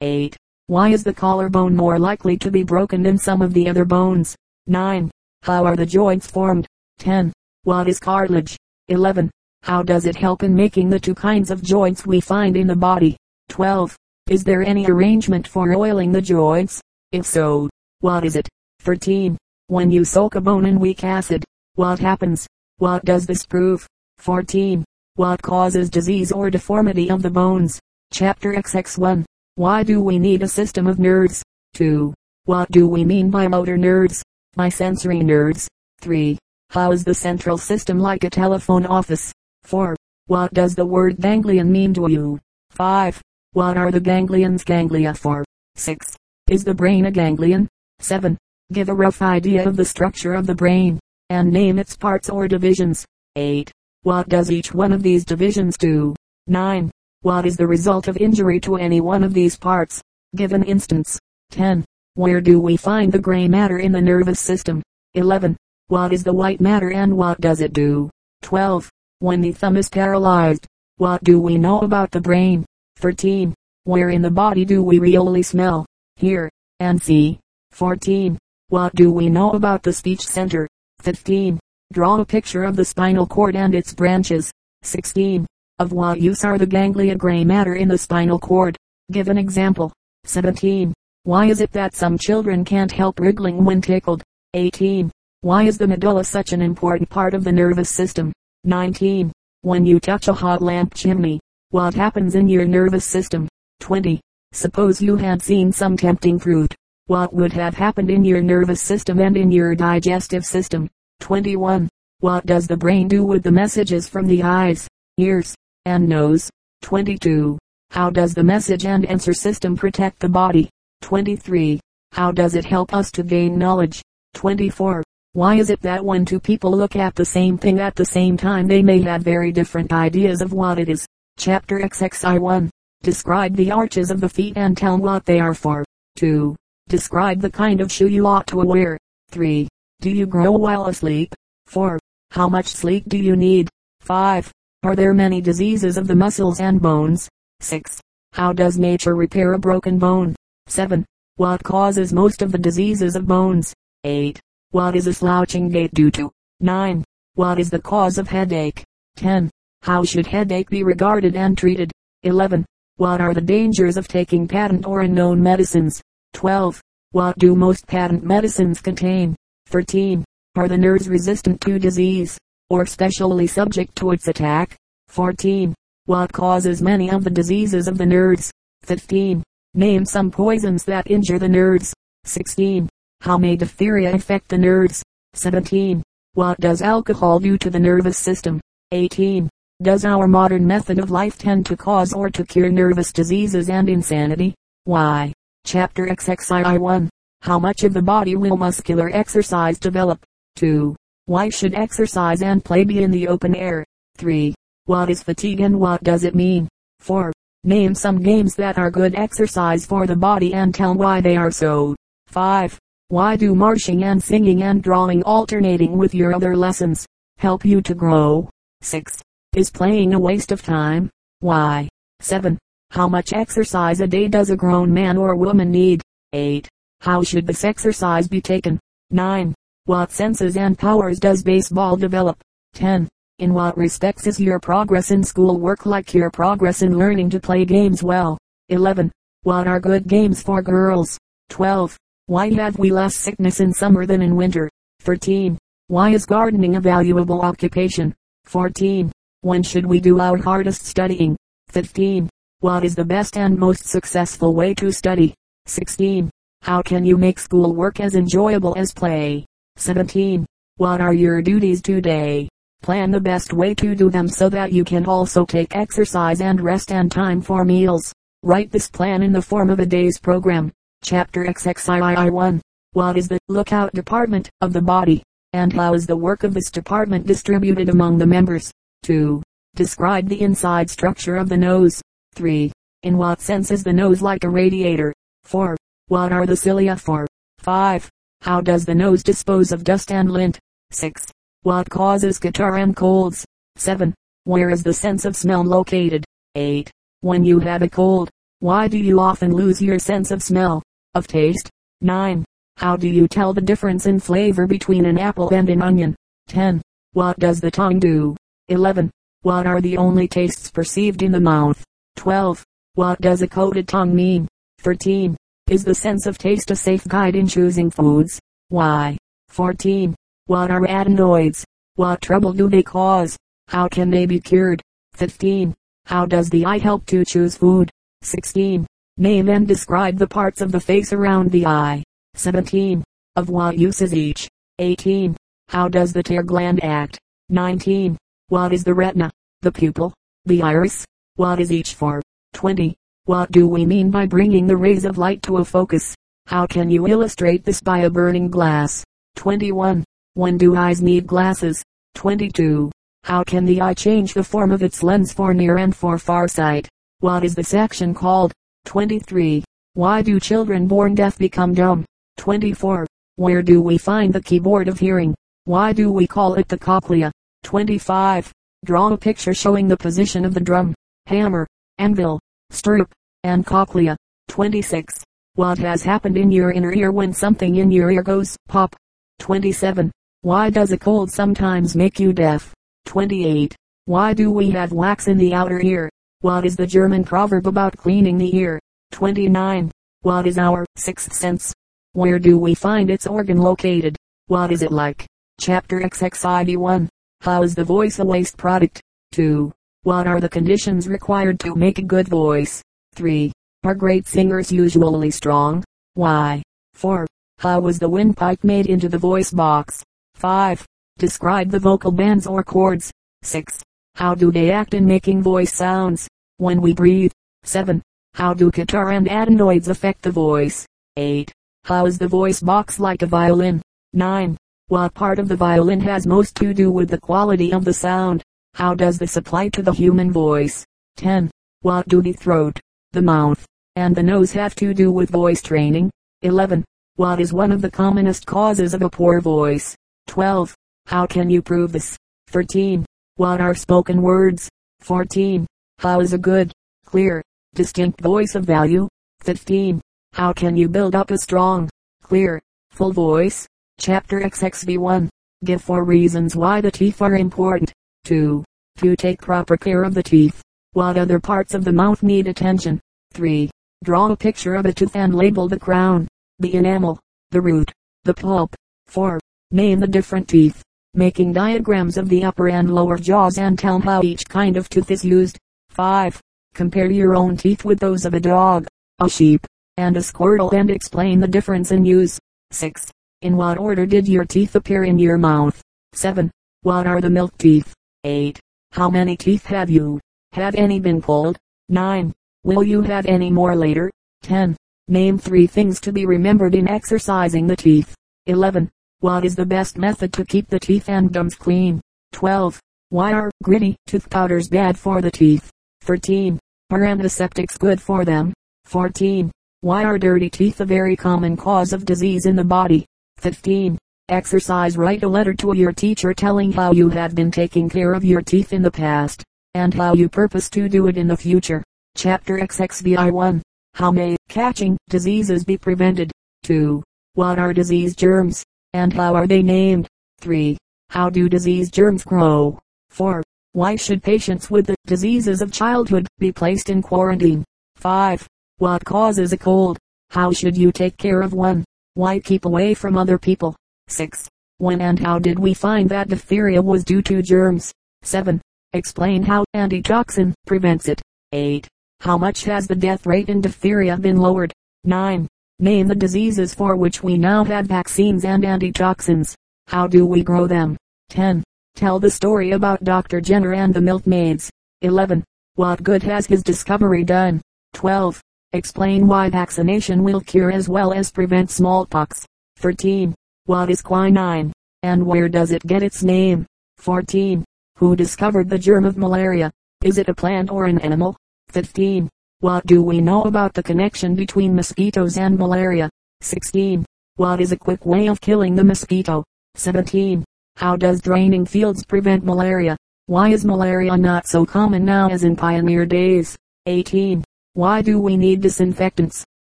8. 0.00 0.36
Why 0.66 0.88
is 0.88 1.04
the 1.04 1.14
collarbone 1.14 1.76
more 1.76 1.96
likely 1.96 2.36
to 2.38 2.50
be 2.50 2.64
broken 2.64 3.04
than 3.04 3.18
some 3.18 3.40
of 3.40 3.54
the 3.54 3.68
other 3.68 3.84
bones? 3.84 4.34
9. 4.66 5.12
How 5.44 5.64
are 5.64 5.76
the 5.76 5.86
joints 5.86 6.26
formed? 6.26 6.66
10. 6.98 7.32
What 7.62 7.86
is 7.86 8.00
cartilage? 8.00 8.56
11. 8.88 9.30
How 9.62 9.80
does 9.82 10.06
it 10.06 10.16
help 10.16 10.42
in 10.42 10.56
making 10.56 10.90
the 10.90 10.98
two 10.98 11.14
kinds 11.14 11.50
of 11.50 11.62
joints 11.62 12.04
we 12.04 12.20
find 12.20 12.56
in 12.56 12.66
the 12.66 12.74
body? 12.74 13.16
12. 13.48 13.96
Is 14.28 14.42
there 14.42 14.62
any 14.64 14.86
arrangement 14.86 15.46
for 15.46 15.72
oiling 15.72 16.10
the 16.10 16.20
joints? 16.20 16.80
If 17.12 17.24
so, 17.26 17.70
what 18.00 18.24
is 18.24 18.34
it? 18.34 18.48
13. 18.80 19.38
When 19.68 19.90
you 19.92 20.04
soak 20.04 20.34
a 20.34 20.40
bone 20.40 20.66
in 20.66 20.80
weak 20.80 21.04
acid, 21.04 21.44
what 21.76 22.00
happens? 22.00 22.46
What 22.78 23.04
does 23.04 23.24
this 23.24 23.46
prove? 23.46 23.86
14. 24.18 24.84
What 25.14 25.40
causes 25.40 25.88
disease 25.88 26.32
or 26.32 26.50
deformity 26.50 27.08
of 27.08 27.22
the 27.22 27.30
bones? 27.30 27.78
Chapter 28.12 28.54
XX1. 28.54 29.24
Why 29.54 29.84
do 29.84 30.02
we 30.02 30.18
need 30.18 30.42
a 30.42 30.48
system 30.48 30.88
of 30.88 30.98
nerves? 30.98 31.40
2. 31.74 32.12
What 32.46 32.68
do 32.72 32.88
we 32.88 33.04
mean 33.04 33.30
by 33.30 33.46
motor 33.46 33.78
nerves? 33.78 34.24
By 34.56 34.70
sensory 34.70 35.20
nerves. 35.22 35.68
3. 36.00 36.36
How 36.70 36.90
is 36.90 37.04
the 37.04 37.14
central 37.14 37.58
system 37.58 38.00
like 38.00 38.24
a 38.24 38.30
telephone 38.30 38.86
office? 38.86 39.32
4. 39.64 39.96
What 40.26 40.54
does 40.54 40.74
the 40.74 40.86
word 40.86 41.20
ganglion 41.20 41.70
mean 41.70 41.94
to 41.94 42.10
you? 42.10 42.38
5. 42.70 43.20
What 43.52 43.76
are 43.76 43.90
the 43.90 44.00
ganglions 44.00 44.64
ganglia 44.64 45.14
for? 45.14 45.44
6. 45.76 46.16
Is 46.48 46.64
the 46.64 46.74
brain 46.74 47.06
a 47.06 47.10
ganglion? 47.10 47.68
7. 47.98 48.38
Give 48.72 48.88
a 48.88 48.94
rough 48.94 49.20
idea 49.20 49.68
of 49.68 49.76
the 49.76 49.84
structure 49.84 50.34
of 50.34 50.46
the 50.46 50.54
brain, 50.54 50.98
and 51.28 51.52
name 51.52 51.78
its 51.78 51.96
parts 51.96 52.30
or 52.30 52.48
divisions. 52.48 53.04
8. 53.36 53.70
What 54.02 54.28
does 54.28 54.50
each 54.50 54.74
one 54.74 54.92
of 54.92 55.02
these 55.02 55.24
divisions 55.24 55.76
do? 55.76 56.14
9. 56.46 56.90
What 57.20 57.46
is 57.46 57.56
the 57.56 57.66
result 57.66 58.08
of 58.08 58.16
injury 58.16 58.58
to 58.60 58.76
any 58.76 59.00
one 59.00 59.22
of 59.22 59.34
these 59.34 59.56
parts? 59.56 60.02
Give 60.34 60.52
an 60.52 60.64
instance. 60.64 61.18
10. 61.50 61.84
Where 62.14 62.40
do 62.40 62.58
we 62.60 62.76
find 62.76 63.12
the 63.12 63.18
gray 63.18 63.46
matter 63.48 63.78
in 63.78 63.92
the 63.92 64.00
nervous 64.00 64.40
system? 64.40 64.82
11. 65.14 65.56
What 65.88 66.12
is 66.12 66.24
the 66.24 66.32
white 66.32 66.60
matter 66.60 66.90
and 66.90 67.16
what 67.16 67.40
does 67.40 67.60
it 67.60 67.72
do? 67.72 68.10
12. 68.42 68.90
When 69.22 69.40
the 69.40 69.52
thumb 69.52 69.76
is 69.76 69.88
paralyzed, 69.88 70.66
what 70.96 71.22
do 71.22 71.40
we 71.40 71.56
know 71.56 71.78
about 71.78 72.10
the 72.10 72.20
brain? 72.20 72.66
13. 72.96 73.54
Where 73.84 74.10
in 74.10 74.20
the 74.20 74.32
body 74.32 74.64
do 74.64 74.82
we 74.82 74.98
really 74.98 75.44
smell, 75.44 75.86
hear, 76.16 76.50
and 76.80 77.00
see? 77.00 77.38
14. 77.70 78.36
What 78.70 78.92
do 78.96 79.12
we 79.12 79.28
know 79.28 79.52
about 79.52 79.84
the 79.84 79.92
speech 79.92 80.26
center? 80.26 80.66
15. 81.02 81.60
Draw 81.92 82.18
a 82.18 82.24
picture 82.24 82.64
of 82.64 82.74
the 82.74 82.84
spinal 82.84 83.24
cord 83.24 83.54
and 83.54 83.76
its 83.76 83.94
branches. 83.94 84.50
16. 84.82 85.46
Of 85.78 85.92
what 85.92 86.20
use 86.20 86.42
are 86.42 86.58
the 86.58 86.66
ganglia 86.66 87.14
gray 87.14 87.44
matter 87.44 87.76
in 87.76 87.86
the 87.86 87.98
spinal 87.98 88.40
cord? 88.40 88.76
Give 89.12 89.28
an 89.28 89.38
example. 89.38 89.92
17. 90.24 90.92
Why 91.22 91.46
is 91.46 91.60
it 91.60 91.70
that 91.70 91.94
some 91.94 92.18
children 92.18 92.64
can't 92.64 92.90
help 92.90 93.20
wriggling 93.20 93.64
when 93.64 93.82
tickled? 93.82 94.24
18. 94.54 95.12
Why 95.42 95.62
is 95.62 95.78
the 95.78 95.86
medulla 95.86 96.24
such 96.24 96.52
an 96.52 96.60
important 96.60 97.08
part 97.08 97.34
of 97.34 97.44
the 97.44 97.52
nervous 97.52 97.88
system? 97.88 98.32
19. 98.64 99.32
When 99.62 99.84
you 99.84 99.98
touch 99.98 100.28
a 100.28 100.32
hot 100.32 100.62
lamp 100.62 100.94
chimney, 100.94 101.40
what 101.70 101.94
happens 101.94 102.36
in 102.36 102.48
your 102.48 102.64
nervous 102.64 103.04
system? 103.04 103.48
20. 103.80 104.20
Suppose 104.52 105.02
you 105.02 105.16
had 105.16 105.42
seen 105.42 105.72
some 105.72 105.96
tempting 105.96 106.38
fruit. 106.38 106.72
What 107.06 107.34
would 107.34 107.52
have 107.54 107.74
happened 107.74 108.08
in 108.08 108.24
your 108.24 108.40
nervous 108.40 108.80
system 108.80 109.18
and 109.18 109.36
in 109.36 109.50
your 109.50 109.74
digestive 109.74 110.44
system? 110.44 110.88
21. 111.20 111.88
What 112.20 112.46
does 112.46 112.68
the 112.68 112.76
brain 112.76 113.08
do 113.08 113.24
with 113.24 113.42
the 113.42 113.50
messages 113.50 114.08
from 114.08 114.28
the 114.28 114.44
eyes, 114.44 114.86
ears, 115.18 115.56
and 115.84 116.08
nose? 116.08 116.48
22. 116.82 117.58
How 117.90 118.10
does 118.10 118.32
the 118.32 118.44
message 118.44 118.86
and 118.86 119.04
answer 119.06 119.34
system 119.34 119.76
protect 119.76 120.20
the 120.20 120.28
body? 120.28 120.70
23. 121.00 121.80
How 122.12 122.30
does 122.30 122.54
it 122.54 122.64
help 122.64 122.94
us 122.94 123.10
to 123.12 123.24
gain 123.24 123.58
knowledge? 123.58 124.02
24. 124.34 125.02
Why 125.34 125.54
is 125.54 125.70
it 125.70 125.80
that 125.80 126.04
when 126.04 126.26
two 126.26 126.38
people 126.38 126.70
look 126.72 126.94
at 126.94 127.14
the 127.14 127.24
same 127.24 127.56
thing 127.56 127.80
at 127.80 127.94
the 127.94 128.04
same 128.04 128.36
time 128.36 128.66
they 128.66 128.82
may 128.82 129.00
have 129.00 129.22
very 129.22 129.50
different 129.50 129.90
ideas 129.90 130.42
of 130.42 130.52
what 130.52 130.78
it 130.78 130.90
is? 130.90 131.06
Chapter 131.38 131.78
XXI1. 131.78 132.68
Describe 133.02 133.56
the 133.56 133.70
arches 133.70 134.10
of 134.10 134.20
the 134.20 134.28
feet 134.28 134.58
and 134.58 134.76
tell 134.76 134.98
what 134.98 135.24
they 135.24 135.40
are 135.40 135.54
for. 135.54 135.86
2. 136.16 136.54
Describe 136.90 137.40
the 137.40 137.50
kind 137.50 137.80
of 137.80 137.90
shoe 137.90 138.08
you 138.08 138.26
ought 138.26 138.46
to 138.48 138.58
wear. 138.58 138.98
3. 139.30 139.66
Do 140.02 140.10
you 140.10 140.26
grow 140.26 140.52
while 140.52 140.84
asleep? 140.88 141.34
4. 141.66 141.98
How 142.32 142.46
much 142.46 142.66
sleep 142.66 143.04
do 143.08 143.16
you 143.16 143.34
need? 143.34 143.70
5. 144.00 144.52
Are 144.82 144.94
there 144.94 145.14
many 145.14 145.40
diseases 145.40 145.96
of 145.96 146.08
the 146.08 146.14
muscles 146.14 146.60
and 146.60 146.78
bones? 146.78 147.26
6. 147.60 147.98
How 148.34 148.52
does 148.52 148.78
nature 148.78 149.14
repair 149.14 149.54
a 149.54 149.58
broken 149.58 149.98
bone? 149.98 150.36
7. 150.66 151.06
What 151.36 151.62
causes 151.62 152.12
most 152.12 152.42
of 152.42 152.52
the 152.52 152.58
diseases 152.58 153.16
of 153.16 153.26
bones? 153.26 153.72
8. 154.04 154.38
What 154.72 154.96
is 154.96 155.06
a 155.06 155.12
slouching 155.12 155.68
gait 155.68 155.92
due 155.92 156.10
to? 156.12 156.32
9. 156.60 157.04
What 157.34 157.58
is 157.58 157.68
the 157.68 157.78
cause 157.78 158.16
of 158.16 158.26
headache? 158.26 158.82
10. 159.16 159.50
How 159.82 160.02
should 160.02 160.26
headache 160.26 160.70
be 160.70 160.82
regarded 160.82 161.36
and 161.36 161.58
treated? 161.58 161.92
11. 162.22 162.64
What 162.96 163.20
are 163.20 163.34
the 163.34 163.42
dangers 163.42 163.98
of 163.98 164.08
taking 164.08 164.48
patent 164.48 164.86
or 164.86 165.02
unknown 165.02 165.42
medicines? 165.42 166.00
12. 166.32 166.80
What 167.10 167.38
do 167.38 167.54
most 167.54 167.86
patent 167.86 168.24
medicines 168.24 168.80
contain? 168.80 169.36
13. 169.66 170.24
Are 170.56 170.68
the 170.68 170.78
nerves 170.78 171.06
resistant 171.06 171.60
to 171.60 171.78
disease, 171.78 172.38
or 172.70 172.86
specially 172.86 173.46
subject 173.46 173.94
to 173.96 174.12
its 174.12 174.26
attack? 174.28 174.74
14. 175.08 175.74
What 176.06 176.32
causes 176.32 176.80
many 176.80 177.10
of 177.10 177.24
the 177.24 177.30
diseases 177.30 177.88
of 177.88 177.98
the 177.98 178.06
nerves? 178.06 178.50
15. 178.84 179.42
Name 179.74 180.06
some 180.06 180.30
poisons 180.30 180.84
that 180.84 181.10
injure 181.10 181.38
the 181.38 181.46
nerves. 181.46 181.92
16. 182.24 182.88
How 183.22 183.38
may 183.38 183.54
diphtheria 183.54 184.12
affect 184.12 184.48
the 184.48 184.58
nerves? 184.58 185.00
17. 185.34 186.02
What 186.34 186.58
does 186.58 186.82
alcohol 186.82 187.38
do 187.38 187.56
to 187.56 187.70
the 187.70 187.78
nervous 187.78 188.18
system? 188.18 188.60
18. 188.90 189.48
Does 189.80 190.04
our 190.04 190.26
modern 190.26 190.66
method 190.66 190.98
of 190.98 191.12
life 191.12 191.38
tend 191.38 191.64
to 191.66 191.76
cause 191.76 192.12
or 192.12 192.30
to 192.30 192.44
cure 192.44 192.68
nervous 192.68 193.12
diseases 193.12 193.70
and 193.70 193.88
insanity? 193.88 194.56
Why? 194.86 195.32
Chapter 195.64 196.06
XXII1. 196.06 197.08
How 197.42 197.60
much 197.60 197.84
of 197.84 197.92
the 197.92 198.02
body 198.02 198.34
will 198.34 198.56
muscular 198.56 199.08
exercise 199.14 199.78
develop? 199.78 200.18
2. 200.56 200.96
Why 201.26 201.48
should 201.48 201.74
exercise 201.74 202.42
and 202.42 202.64
play 202.64 202.82
be 202.82 203.04
in 203.04 203.12
the 203.12 203.28
open 203.28 203.54
air? 203.54 203.84
3. 204.16 204.52
What 204.86 205.10
is 205.10 205.22
fatigue 205.22 205.60
and 205.60 205.78
what 205.78 206.02
does 206.02 206.24
it 206.24 206.34
mean? 206.34 206.66
4. 206.98 207.32
Name 207.62 207.94
some 207.94 208.20
games 208.20 208.56
that 208.56 208.78
are 208.78 208.90
good 208.90 209.14
exercise 209.14 209.86
for 209.86 210.08
the 210.08 210.16
body 210.16 210.54
and 210.54 210.74
tell 210.74 210.92
why 210.92 211.20
they 211.20 211.36
are 211.36 211.52
so. 211.52 211.94
5. 212.26 212.80
Why 213.12 213.36
do 213.36 213.54
marching 213.54 214.04
and 214.04 214.22
singing 214.22 214.62
and 214.62 214.82
drawing 214.82 215.22
alternating 215.24 215.98
with 215.98 216.14
your 216.14 216.34
other 216.34 216.56
lessons 216.56 217.04
help 217.36 217.62
you 217.62 217.82
to 217.82 217.94
grow? 217.94 218.48
6. 218.80 219.20
Is 219.54 219.70
playing 219.70 220.14
a 220.14 220.18
waste 220.18 220.50
of 220.50 220.62
time? 220.62 221.10
Why? 221.40 221.90
7. 222.20 222.56
How 222.90 223.08
much 223.08 223.34
exercise 223.34 224.00
a 224.00 224.06
day 224.06 224.28
does 224.28 224.48
a 224.48 224.56
grown 224.56 224.90
man 224.90 225.18
or 225.18 225.36
woman 225.36 225.70
need? 225.70 226.00
8. 226.32 226.66
How 227.02 227.22
should 227.22 227.46
this 227.46 227.64
exercise 227.64 228.28
be 228.28 228.40
taken? 228.40 228.80
9. 229.10 229.54
What 229.84 230.10
senses 230.10 230.56
and 230.56 230.78
powers 230.78 231.20
does 231.20 231.42
baseball 231.42 231.98
develop? 231.98 232.38
10. 232.72 233.10
In 233.40 233.52
what 233.52 233.76
respects 233.76 234.26
is 234.26 234.40
your 234.40 234.58
progress 234.58 235.10
in 235.10 235.22
school 235.22 235.60
work 235.60 235.84
like 235.84 236.14
your 236.14 236.30
progress 236.30 236.80
in 236.80 236.96
learning 236.96 237.28
to 237.28 237.40
play 237.40 237.66
games 237.66 238.02
well? 238.02 238.38
11. 238.70 239.12
What 239.42 239.68
are 239.68 239.80
good 239.80 240.06
games 240.06 240.42
for 240.42 240.62
girls? 240.62 241.18
12. 241.50 241.98
Why 242.26 242.52
have 242.54 242.78
we 242.78 242.92
less 242.92 243.16
sickness 243.16 243.58
in 243.58 243.72
summer 243.72 244.06
than 244.06 244.22
in 244.22 244.36
winter? 244.36 244.70
13. 245.00 245.58
Why 245.88 246.10
is 246.10 246.24
gardening 246.24 246.76
a 246.76 246.80
valuable 246.80 247.42
occupation? 247.42 248.14
14. 248.44 249.10
When 249.40 249.64
should 249.64 249.84
we 249.84 249.98
do 249.98 250.20
our 250.20 250.36
hardest 250.36 250.86
studying? 250.86 251.36
15. 251.70 252.30
What 252.60 252.84
is 252.84 252.94
the 252.94 253.04
best 253.04 253.36
and 253.36 253.58
most 253.58 253.86
successful 253.86 254.54
way 254.54 254.72
to 254.74 254.92
study? 254.92 255.34
16. 255.66 256.30
How 256.62 256.80
can 256.80 257.04
you 257.04 257.18
make 257.18 257.40
school 257.40 257.74
work 257.74 257.98
as 257.98 258.14
enjoyable 258.14 258.74
as 258.78 258.92
play? 258.92 259.44
17. 259.76 260.46
What 260.76 261.00
are 261.00 261.12
your 261.12 261.42
duties 261.42 261.82
today? 261.82 262.48
Plan 262.82 263.10
the 263.10 263.20
best 263.20 263.52
way 263.52 263.74
to 263.74 263.96
do 263.96 264.10
them 264.10 264.28
so 264.28 264.48
that 264.48 264.72
you 264.72 264.84
can 264.84 265.06
also 265.06 265.44
take 265.44 265.74
exercise 265.74 266.40
and 266.40 266.60
rest 266.60 266.92
and 266.92 267.10
time 267.10 267.40
for 267.40 267.64
meals. 267.64 268.12
Write 268.44 268.70
this 268.70 268.88
plan 268.88 269.24
in 269.24 269.32
the 269.32 269.42
form 269.42 269.70
of 269.70 269.80
a 269.80 269.86
day's 269.86 270.20
program. 270.20 270.70
Chapter 271.04 271.44
XXII1. 271.44 272.60
What 272.92 273.16
is 273.16 273.26
the 273.26 273.40
lookout 273.48 273.92
department 273.92 274.48
of 274.60 274.72
the 274.72 274.80
body? 274.80 275.20
And 275.52 275.72
how 275.72 275.94
is 275.94 276.06
the 276.06 276.16
work 276.16 276.44
of 276.44 276.54
this 276.54 276.70
department 276.70 277.26
distributed 277.26 277.88
among 277.88 278.18
the 278.18 278.26
members? 278.26 278.70
2. 279.02 279.42
Describe 279.74 280.28
the 280.28 280.40
inside 280.40 280.88
structure 280.88 281.36
of 281.36 281.48
the 281.48 281.56
nose. 281.56 282.00
3. 282.36 282.70
In 283.02 283.18
what 283.18 283.40
sense 283.40 283.72
is 283.72 283.82
the 283.82 283.92
nose 283.92 284.22
like 284.22 284.44
a 284.44 284.48
radiator? 284.48 285.12
4. 285.42 285.76
What 286.06 286.30
are 286.30 286.46
the 286.46 286.54
cilia 286.54 286.96
for? 286.96 287.26
5. 287.58 288.08
How 288.42 288.60
does 288.60 288.84
the 288.84 288.94
nose 288.94 289.24
dispose 289.24 289.72
of 289.72 289.82
dust 289.82 290.12
and 290.12 290.30
lint? 290.30 290.60
6. 290.92 291.26
What 291.62 291.90
causes 291.90 292.38
catarrh 292.38 292.80
and 292.80 292.94
colds? 292.94 293.44
7. 293.74 294.14
Where 294.44 294.70
is 294.70 294.84
the 294.84 294.94
sense 294.94 295.24
of 295.24 295.34
smell 295.34 295.64
located? 295.64 296.24
8. 296.54 296.88
When 297.22 297.44
you 297.44 297.58
have 297.58 297.82
a 297.82 297.88
cold, 297.88 298.30
why 298.60 298.86
do 298.86 298.96
you 298.96 299.18
often 299.18 299.52
lose 299.52 299.82
your 299.82 299.98
sense 299.98 300.30
of 300.30 300.40
smell, 300.40 300.80
of 301.14 301.26
taste? 301.26 301.68
9. 302.00 302.44
How 302.76 302.96
do 302.96 303.08
you 303.08 303.28
tell 303.28 303.52
the 303.52 303.60
difference 303.60 304.06
in 304.06 304.18
flavor 304.18 304.66
between 304.66 305.06
an 305.06 305.18
apple 305.18 305.52
and 305.52 305.68
an 305.68 305.82
onion? 305.82 306.16
10. 306.48 306.80
What 307.12 307.38
does 307.38 307.60
the 307.60 307.70
tongue 307.70 307.98
do? 307.98 308.36
11. 308.68 309.10
What 309.42 309.66
are 309.66 309.80
the 309.80 309.96
only 309.96 310.26
tastes 310.28 310.70
perceived 310.70 311.22
in 311.22 311.32
the 311.32 311.40
mouth? 311.40 311.82
12. 312.16 312.64
What 312.94 313.20
does 313.20 313.42
a 313.42 313.48
coated 313.48 313.88
tongue 313.88 314.14
mean? 314.14 314.48
13. 314.80 315.36
Is 315.68 315.84
the 315.84 315.94
sense 315.94 316.26
of 316.26 316.38
taste 316.38 316.70
a 316.70 316.76
safe 316.76 317.06
guide 317.06 317.36
in 317.36 317.46
choosing 317.46 317.90
foods? 317.90 318.40
Why? 318.68 319.16
14. 319.48 320.14
What 320.46 320.70
are 320.70 320.86
adenoids? 320.86 321.64
What 321.96 322.20
trouble 322.20 322.52
do 322.52 322.68
they 322.68 322.82
cause? 322.82 323.36
How 323.68 323.88
can 323.88 324.10
they 324.10 324.26
be 324.26 324.40
cured? 324.40 324.82
15. 325.14 325.74
How 326.06 326.26
does 326.26 326.50
the 326.50 326.64
eye 326.64 326.78
help 326.78 327.06
to 327.06 327.24
choose 327.24 327.56
food? 327.56 327.90
16. 328.22 328.86
Name 329.22 329.48
and 329.50 329.68
describe 329.68 330.18
the 330.18 330.26
parts 330.26 330.60
of 330.60 330.72
the 330.72 330.80
face 330.80 331.12
around 331.12 331.52
the 331.52 331.64
eye. 331.64 332.02
17. 332.34 333.04
Of 333.36 333.50
what 333.50 333.78
use 333.78 334.02
is 334.02 334.12
each? 334.12 334.48
18. 334.80 335.36
How 335.68 335.86
does 335.86 336.12
the 336.12 336.24
tear 336.24 336.42
gland 336.42 336.82
act? 336.82 337.20
19. 337.48 338.18
What 338.48 338.72
is 338.72 338.82
the 338.82 338.94
retina? 338.94 339.30
The 339.60 339.70
pupil? 339.70 340.12
The 340.46 340.60
iris? 340.62 341.04
What 341.36 341.60
is 341.60 341.70
each 341.70 341.94
for? 341.94 342.20
20. 342.54 342.96
What 343.26 343.52
do 343.52 343.68
we 343.68 343.86
mean 343.86 344.10
by 344.10 344.26
bringing 344.26 344.66
the 344.66 344.76
rays 344.76 345.04
of 345.04 345.18
light 345.18 345.40
to 345.42 345.58
a 345.58 345.64
focus? 345.64 346.16
How 346.46 346.66
can 346.66 346.90
you 346.90 347.06
illustrate 347.06 347.64
this 347.64 347.80
by 347.80 347.98
a 347.98 348.10
burning 348.10 348.50
glass? 348.50 349.04
21. 349.36 350.02
When 350.34 350.58
do 350.58 350.74
eyes 350.74 351.00
need 351.00 351.28
glasses? 351.28 351.80
22. 352.16 352.90
How 353.22 353.44
can 353.44 353.66
the 353.66 353.82
eye 353.82 353.94
change 353.94 354.34
the 354.34 354.42
form 354.42 354.72
of 354.72 354.82
its 354.82 355.00
lens 355.00 355.32
for 355.32 355.54
near 355.54 355.76
and 355.76 355.94
for 355.94 356.18
far 356.18 356.48
sight? 356.48 356.88
What 357.20 357.44
is 357.44 357.54
this 357.54 357.72
action 357.72 358.14
called? 358.14 358.52
23. 358.84 359.64
Why 359.94 360.22
do 360.22 360.40
children 360.40 360.86
born 360.86 361.14
deaf 361.14 361.38
become 361.38 361.74
dumb? 361.74 362.04
24. 362.38 363.06
Where 363.36 363.62
do 363.62 363.80
we 363.80 363.98
find 363.98 364.32
the 364.32 364.42
keyboard 364.42 364.88
of 364.88 364.98
hearing? 364.98 365.34
Why 365.64 365.92
do 365.92 366.12
we 366.12 366.26
call 366.26 366.54
it 366.54 366.68
the 366.68 366.78
cochlea? 366.78 367.30
25. 367.62 368.52
Draw 368.84 369.12
a 369.12 369.16
picture 369.16 369.54
showing 369.54 369.88
the 369.88 369.96
position 369.96 370.44
of 370.44 370.54
the 370.54 370.60
drum, 370.60 370.94
hammer, 371.26 371.66
anvil, 371.98 372.40
stirrup, 372.70 373.12
and 373.44 373.64
cochlea. 373.64 374.16
26. 374.48 375.22
What 375.54 375.78
has 375.78 376.02
happened 376.02 376.36
in 376.36 376.50
your 376.50 376.72
inner 376.72 376.92
ear 376.92 377.12
when 377.12 377.32
something 377.32 377.76
in 377.76 377.90
your 377.90 378.10
ear 378.10 378.22
goes 378.22 378.56
pop? 378.68 378.96
27. 379.38 380.10
Why 380.40 380.70
does 380.70 380.92
a 380.92 380.98
cold 380.98 381.30
sometimes 381.30 381.94
make 381.94 382.18
you 382.18 382.32
deaf? 382.32 382.74
28. 383.06 383.76
Why 384.06 384.34
do 384.34 384.50
we 384.50 384.70
have 384.70 384.92
wax 384.92 385.28
in 385.28 385.38
the 385.38 385.54
outer 385.54 385.80
ear? 385.80 386.10
What 386.42 386.66
is 386.66 386.74
the 386.74 386.88
German 386.88 387.22
proverb 387.22 387.68
about 387.68 387.96
cleaning 387.96 388.36
the 388.36 388.56
ear? 388.56 388.80
29. 389.12 389.92
What 390.22 390.44
is 390.48 390.58
our 390.58 390.84
sixth 390.96 391.32
sense? 391.32 391.72
Where 392.14 392.40
do 392.40 392.58
we 392.58 392.74
find 392.74 393.10
its 393.10 393.28
organ 393.28 393.58
located? 393.58 394.16
What 394.48 394.72
is 394.72 394.82
it 394.82 394.90
like? 394.90 395.24
Chapter 395.60 396.00
XXID 396.00 396.76
1. 396.78 397.08
How 397.42 397.62
is 397.62 397.76
the 397.76 397.84
voice 397.84 398.18
a 398.18 398.24
waste 398.24 398.56
product? 398.56 399.00
2. 399.30 399.70
What 400.02 400.26
are 400.26 400.40
the 400.40 400.48
conditions 400.48 401.06
required 401.06 401.60
to 401.60 401.76
make 401.76 401.98
a 401.98 402.02
good 402.02 402.26
voice? 402.26 402.82
3. 403.14 403.52
Are 403.84 403.94
great 403.94 404.26
singers 404.26 404.72
usually 404.72 405.30
strong? 405.30 405.84
Why? 406.14 406.60
4. 406.94 407.24
How 407.58 407.78
was 407.78 408.00
the 408.00 408.08
windpipe 408.08 408.64
made 408.64 408.86
into 408.86 409.08
the 409.08 409.16
voice 409.16 409.52
box? 409.52 410.02
5. 410.34 410.84
Describe 411.18 411.70
the 411.70 411.78
vocal 411.78 412.10
bands 412.10 412.48
or 412.48 412.64
chords. 412.64 413.12
6. 413.42 413.80
How 414.16 414.34
do 414.34 414.50
they 414.50 414.72
act 414.72 414.92
in 414.92 415.06
making 415.06 415.40
voice 415.40 415.72
sounds? 415.72 416.28
When 416.58 416.80
we 416.80 416.94
breathe. 416.94 417.32
7. 417.64 418.02
How 418.34 418.54
do 418.54 418.70
catarrh 418.70 419.16
and 419.16 419.28
adenoids 419.28 419.88
affect 419.88 420.22
the 420.22 420.30
voice? 420.30 420.86
8. 421.16 421.52
How 421.84 422.06
is 422.06 422.18
the 422.18 422.28
voice 422.28 422.60
box 422.60 422.98
like 422.98 423.22
a 423.22 423.26
violin? 423.26 423.82
9. 424.12 424.56
What 424.88 425.14
part 425.14 425.38
of 425.38 425.48
the 425.48 425.56
violin 425.56 426.00
has 426.00 426.26
most 426.26 426.54
to 426.56 426.74
do 426.74 426.90
with 426.90 427.08
the 427.08 427.20
quality 427.20 427.72
of 427.72 427.84
the 427.84 427.94
sound? 427.94 428.42
How 428.74 428.94
does 428.94 429.18
this 429.18 429.36
apply 429.36 429.68
to 429.70 429.82
the 429.82 429.92
human 429.92 430.32
voice? 430.32 430.84
10. 431.16 431.50
What 431.80 432.08
do 432.08 432.22
the 432.22 432.32
throat, 432.32 432.78
the 433.12 433.22
mouth, 433.22 433.66
and 433.96 434.14
the 434.14 434.22
nose 434.22 434.52
have 434.52 434.74
to 434.76 434.94
do 434.94 435.10
with 435.10 435.30
voice 435.30 435.62
training? 435.62 436.10
11. 436.42 436.84
What 437.16 437.40
is 437.40 437.52
one 437.52 437.72
of 437.72 437.82
the 437.82 437.90
commonest 437.90 438.46
causes 438.46 438.94
of 438.94 439.02
a 439.02 439.10
poor 439.10 439.40
voice? 439.40 439.96
12. 440.28 440.74
How 441.06 441.26
can 441.26 441.50
you 441.50 441.60
prove 441.60 441.92
this? 441.92 442.16
13. 442.48 443.04
What 443.36 443.60
are 443.60 443.74
spoken 443.74 444.22
words? 444.22 444.68
14. 445.00 445.66
How 446.02 446.18
is 446.18 446.32
a 446.32 446.38
good, 446.38 446.72
clear, 447.06 447.44
distinct 447.74 448.20
voice 448.20 448.56
of 448.56 448.64
value? 448.64 449.06
15. 449.42 450.00
How 450.32 450.52
can 450.52 450.76
you 450.76 450.88
build 450.88 451.14
up 451.14 451.30
a 451.30 451.38
strong, 451.38 451.88
clear, 452.24 452.60
full 452.90 453.12
voice? 453.12 453.68
Chapter 454.00 454.40
XXV1. 454.40 455.28
Give 455.64 455.80
four 455.80 456.02
reasons 456.02 456.56
why 456.56 456.80
the 456.80 456.90
teeth 456.90 457.22
are 457.22 457.36
important. 457.36 457.92
2. 458.24 458.64
To 458.96 459.14
take 459.14 459.40
proper 459.40 459.76
care 459.76 460.02
of 460.02 460.14
the 460.14 460.24
teeth. 460.24 460.60
What 460.92 461.16
other 461.16 461.38
parts 461.38 461.72
of 461.72 461.84
the 461.84 461.92
mouth 461.92 462.20
need 462.24 462.48
attention? 462.48 463.00
3. 463.34 463.70
Draw 464.02 464.32
a 464.32 464.36
picture 464.36 464.74
of 464.74 464.86
a 464.86 464.92
tooth 464.92 465.14
and 465.14 465.32
label 465.32 465.68
the 465.68 465.78
crown, 465.78 466.26
the 466.58 466.74
enamel, 466.74 467.20
the 467.52 467.60
root, 467.60 467.92
the 468.24 468.34
pulp. 468.34 468.74
4. 469.06 469.38
Name 469.70 470.00
the 470.00 470.08
different 470.08 470.48
teeth 470.48 470.82
making 471.14 471.52
diagrams 471.52 472.16
of 472.16 472.26
the 472.30 472.42
upper 472.42 472.70
and 472.70 472.92
lower 472.92 473.18
jaws 473.18 473.58
and 473.58 473.78
tell 473.78 474.00
how 474.00 474.22
each 474.22 474.48
kind 474.48 474.78
of 474.78 474.88
tooth 474.88 475.10
is 475.10 475.22
used. 475.22 475.58
5. 475.92 476.40
Compare 476.74 477.10
your 477.10 477.34
own 477.34 477.56
teeth 477.56 477.84
with 477.84 478.00
those 478.00 478.24
of 478.24 478.32
a 478.32 478.40
dog, 478.40 478.86
a 479.20 479.28
sheep, 479.28 479.66
and 479.98 480.16
a 480.16 480.22
squirrel 480.22 480.70
and 480.70 480.90
explain 480.90 481.38
the 481.38 481.46
difference 481.46 481.92
in 481.92 482.04
use. 482.04 482.38
6. 482.70 483.10
In 483.42 483.56
what 483.56 483.78
order 483.78 484.06
did 484.06 484.26
your 484.26 484.46
teeth 484.46 484.74
appear 484.74 485.04
in 485.04 485.18
your 485.18 485.36
mouth? 485.36 485.82
7. 486.14 486.50
What 486.80 487.06
are 487.06 487.20
the 487.20 487.28
milk 487.28 487.56
teeth? 487.58 487.92
8. 488.24 488.58
How 488.92 489.10
many 489.10 489.36
teeth 489.36 489.66
have 489.66 489.90
you? 489.90 490.18
Have 490.52 490.74
any 490.74 490.98
been 490.98 491.20
pulled? 491.20 491.58
9. 491.90 492.32
Will 492.64 492.82
you 492.82 493.02
have 493.02 493.26
any 493.26 493.50
more 493.50 493.76
later? 493.76 494.10
10. 494.42 494.76
Name 495.08 495.36
three 495.36 495.66
things 495.66 496.00
to 496.00 496.12
be 496.12 496.24
remembered 496.24 496.74
in 496.74 496.88
exercising 496.88 497.66
the 497.66 497.76
teeth. 497.76 498.14
11. 498.46 498.88
What 499.20 499.44
is 499.44 499.56
the 499.56 499.66
best 499.66 499.98
method 499.98 500.32
to 500.32 500.44
keep 500.44 500.68
the 500.68 500.80
teeth 500.80 501.08
and 501.08 501.32
gums 501.32 501.54
clean? 501.54 502.00
12. 502.32 502.80
Why 503.10 503.34
are 503.34 503.50
gritty 503.62 503.96
tooth 504.06 504.30
powders 504.30 504.68
bad 504.68 504.98
for 504.98 505.20
the 505.20 505.30
teeth? 505.30 505.70
13. 506.02 506.58
Are 506.90 507.04
antiseptics 507.04 507.78
good 507.78 508.00
for 508.00 508.24
them? 508.24 508.52
14. 508.84 509.50
Why 509.80 510.04
are 510.04 510.18
dirty 510.18 510.50
teeth 510.50 510.80
a 510.80 510.84
very 510.84 511.16
common 511.16 511.56
cause 511.56 511.92
of 511.92 512.04
disease 512.04 512.46
in 512.46 512.56
the 512.56 512.64
body? 512.64 513.06
15. 513.38 513.96
Exercise 514.28 514.96
Write 514.96 515.22
a 515.22 515.28
letter 515.28 515.54
to 515.54 515.74
your 515.74 515.92
teacher 515.92 516.34
telling 516.34 516.72
how 516.72 516.92
you 516.92 517.08
have 517.08 517.34
been 517.34 517.50
taking 517.50 517.88
care 517.88 518.12
of 518.12 518.24
your 518.24 518.42
teeth 518.42 518.72
in 518.72 518.82
the 518.82 518.90
past, 518.90 519.42
and 519.74 519.94
how 519.94 520.14
you 520.14 520.28
purpose 520.28 520.68
to 520.70 520.88
do 520.88 521.06
it 521.06 521.16
in 521.16 521.28
the 521.28 521.36
future. 521.36 521.82
Chapter 522.16 522.58
XXVI 522.58 523.30
1. 523.32 523.62
How 523.94 524.10
may 524.10 524.36
catching 524.48 524.96
diseases 525.08 525.64
be 525.64 525.78
prevented? 525.78 526.30
2. 526.64 527.02
What 527.34 527.58
are 527.58 527.72
disease 527.72 528.14
germs? 528.14 528.64
and 528.94 529.12
how 529.12 529.34
are 529.34 529.46
they 529.46 529.62
named? 529.62 530.06
3. 530.40 530.76
How 531.10 531.30
do 531.30 531.48
disease 531.48 531.90
germs 531.90 532.24
grow? 532.24 532.78
4. 533.10 533.42
Why 533.74 533.96
should 533.96 534.22
patients 534.22 534.70
with 534.70 534.84
the 534.84 534.96
diseases 535.06 535.62
of 535.62 535.72
childhood 535.72 536.28
be 536.38 536.52
placed 536.52 536.90
in 536.90 537.00
quarantine? 537.00 537.64
5. 537.96 538.46
What 538.76 539.02
causes 539.02 539.54
a 539.54 539.56
cold? 539.56 539.96
How 540.28 540.52
should 540.52 540.76
you 540.76 540.92
take 540.92 541.16
care 541.16 541.40
of 541.40 541.54
one? 541.54 541.82
Why 542.12 542.38
keep 542.38 542.66
away 542.66 542.92
from 542.92 543.16
other 543.16 543.38
people? 543.38 543.74
6. 544.08 544.46
When 544.76 545.00
and 545.00 545.18
how 545.18 545.38
did 545.38 545.58
we 545.58 545.72
find 545.72 546.10
that 546.10 546.28
diphtheria 546.28 546.82
was 546.82 547.02
due 547.02 547.22
to 547.22 547.40
germs? 547.40 547.90
7. 548.20 548.60
Explain 548.92 549.42
how 549.42 549.64
antitoxin 549.72 550.54
prevents 550.66 551.08
it. 551.08 551.22
8. 551.52 551.88
How 552.20 552.36
much 552.36 552.64
has 552.64 552.86
the 552.86 552.94
death 552.94 553.24
rate 553.24 553.48
in 553.48 553.62
diphtheria 553.62 554.18
been 554.18 554.36
lowered? 554.36 554.74
9. 555.04 555.48
Name 555.78 556.08
the 556.08 556.14
diseases 556.14 556.74
for 556.74 556.94
which 556.94 557.22
we 557.22 557.38
now 557.38 557.64
have 557.64 557.86
vaccines 557.86 558.44
and 558.44 558.66
antitoxins. 558.66 559.56
How 559.86 560.06
do 560.06 560.26
we 560.26 560.42
grow 560.42 560.66
them? 560.66 560.98
10. 561.30 561.64
Tell 561.94 562.18
the 562.18 562.30
story 562.30 562.72
about 562.72 563.04
Dr. 563.04 563.40
Jenner 563.40 563.74
and 563.74 563.92
the 563.92 564.00
milkmaids. 564.00 564.70
11. 565.02 565.44
What 565.74 566.02
good 566.02 566.22
has 566.22 566.46
his 566.46 566.62
discovery 566.62 567.24
done? 567.24 567.60
12. 567.94 568.40
Explain 568.72 569.26
why 569.26 569.50
vaccination 569.50 570.22
will 570.22 570.40
cure 570.40 570.72
as 570.72 570.88
well 570.88 571.12
as 571.12 571.30
prevent 571.30 571.70
smallpox. 571.70 572.46
13. 572.78 573.34
What 573.66 573.90
is 573.90 574.02
quinine? 574.02 574.72
And 575.02 575.26
where 575.26 575.48
does 575.48 575.70
it 575.70 575.86
get 575.86 576.02
its 576.02 576.22
name? 576.22 576.66
14. 576.98 577.64
Who 577.98 578.16
discovered 578.16 578.68
the 578.68 578.78
germ 578.78 579.04
of 579.04 579.16
malaria? 579.16 579.70
Is 580.02 580.18
it 580.18 580.28
a 580.28 580.34
plant 580.34 580.70
or 580.70 580.86
an 580.86 580.98
animal? 581.00 581.36
15. 581.68 582.28
What 582.60 582.86
do 582.86 583.02
we 583.02 583.20
know 583.20 583.42
about 583.42 583.74
the 583.74 583.82
connection 583.82 584.34
between 584.34 584.74
mosquitoes 584.74 585.36
and 585.36 585.58
malaria? 585.58 586.08
16. 586.40 587.04
What 587.36 587.60
is 587.60 587.72
a 587.72 587.76
quick 587.76 588.06
way 588.06 588.28
of 588.28 588.40
killing 588.40 588.74
the 588.74 588.84
mosquito? 588.84 589.44
17. 589.74 590.44
How 590.76 590.96
does 590.96 591.20
draining 591.20 591.66
fields 591.66 592.04
prevent 592.04 592.44
malaria? 592.44 592.96
Why 593.26 593.50
is 593.50 593.64
malaria 593.64 594.16
not 594.16 594.46
so 594.46 594.66
common 594.66 595.04
now 595.04 595.28
as 595.28 595.44
in 595.44 595.56
pioneer 595.56 596.06
days? 596.06 596.56
18. 596.86 597.44
Why 597.74 598.02
do 598.02 598.20
we 598.20 598.36
need 598.36 598.60
disinfectants? 598.60 599.44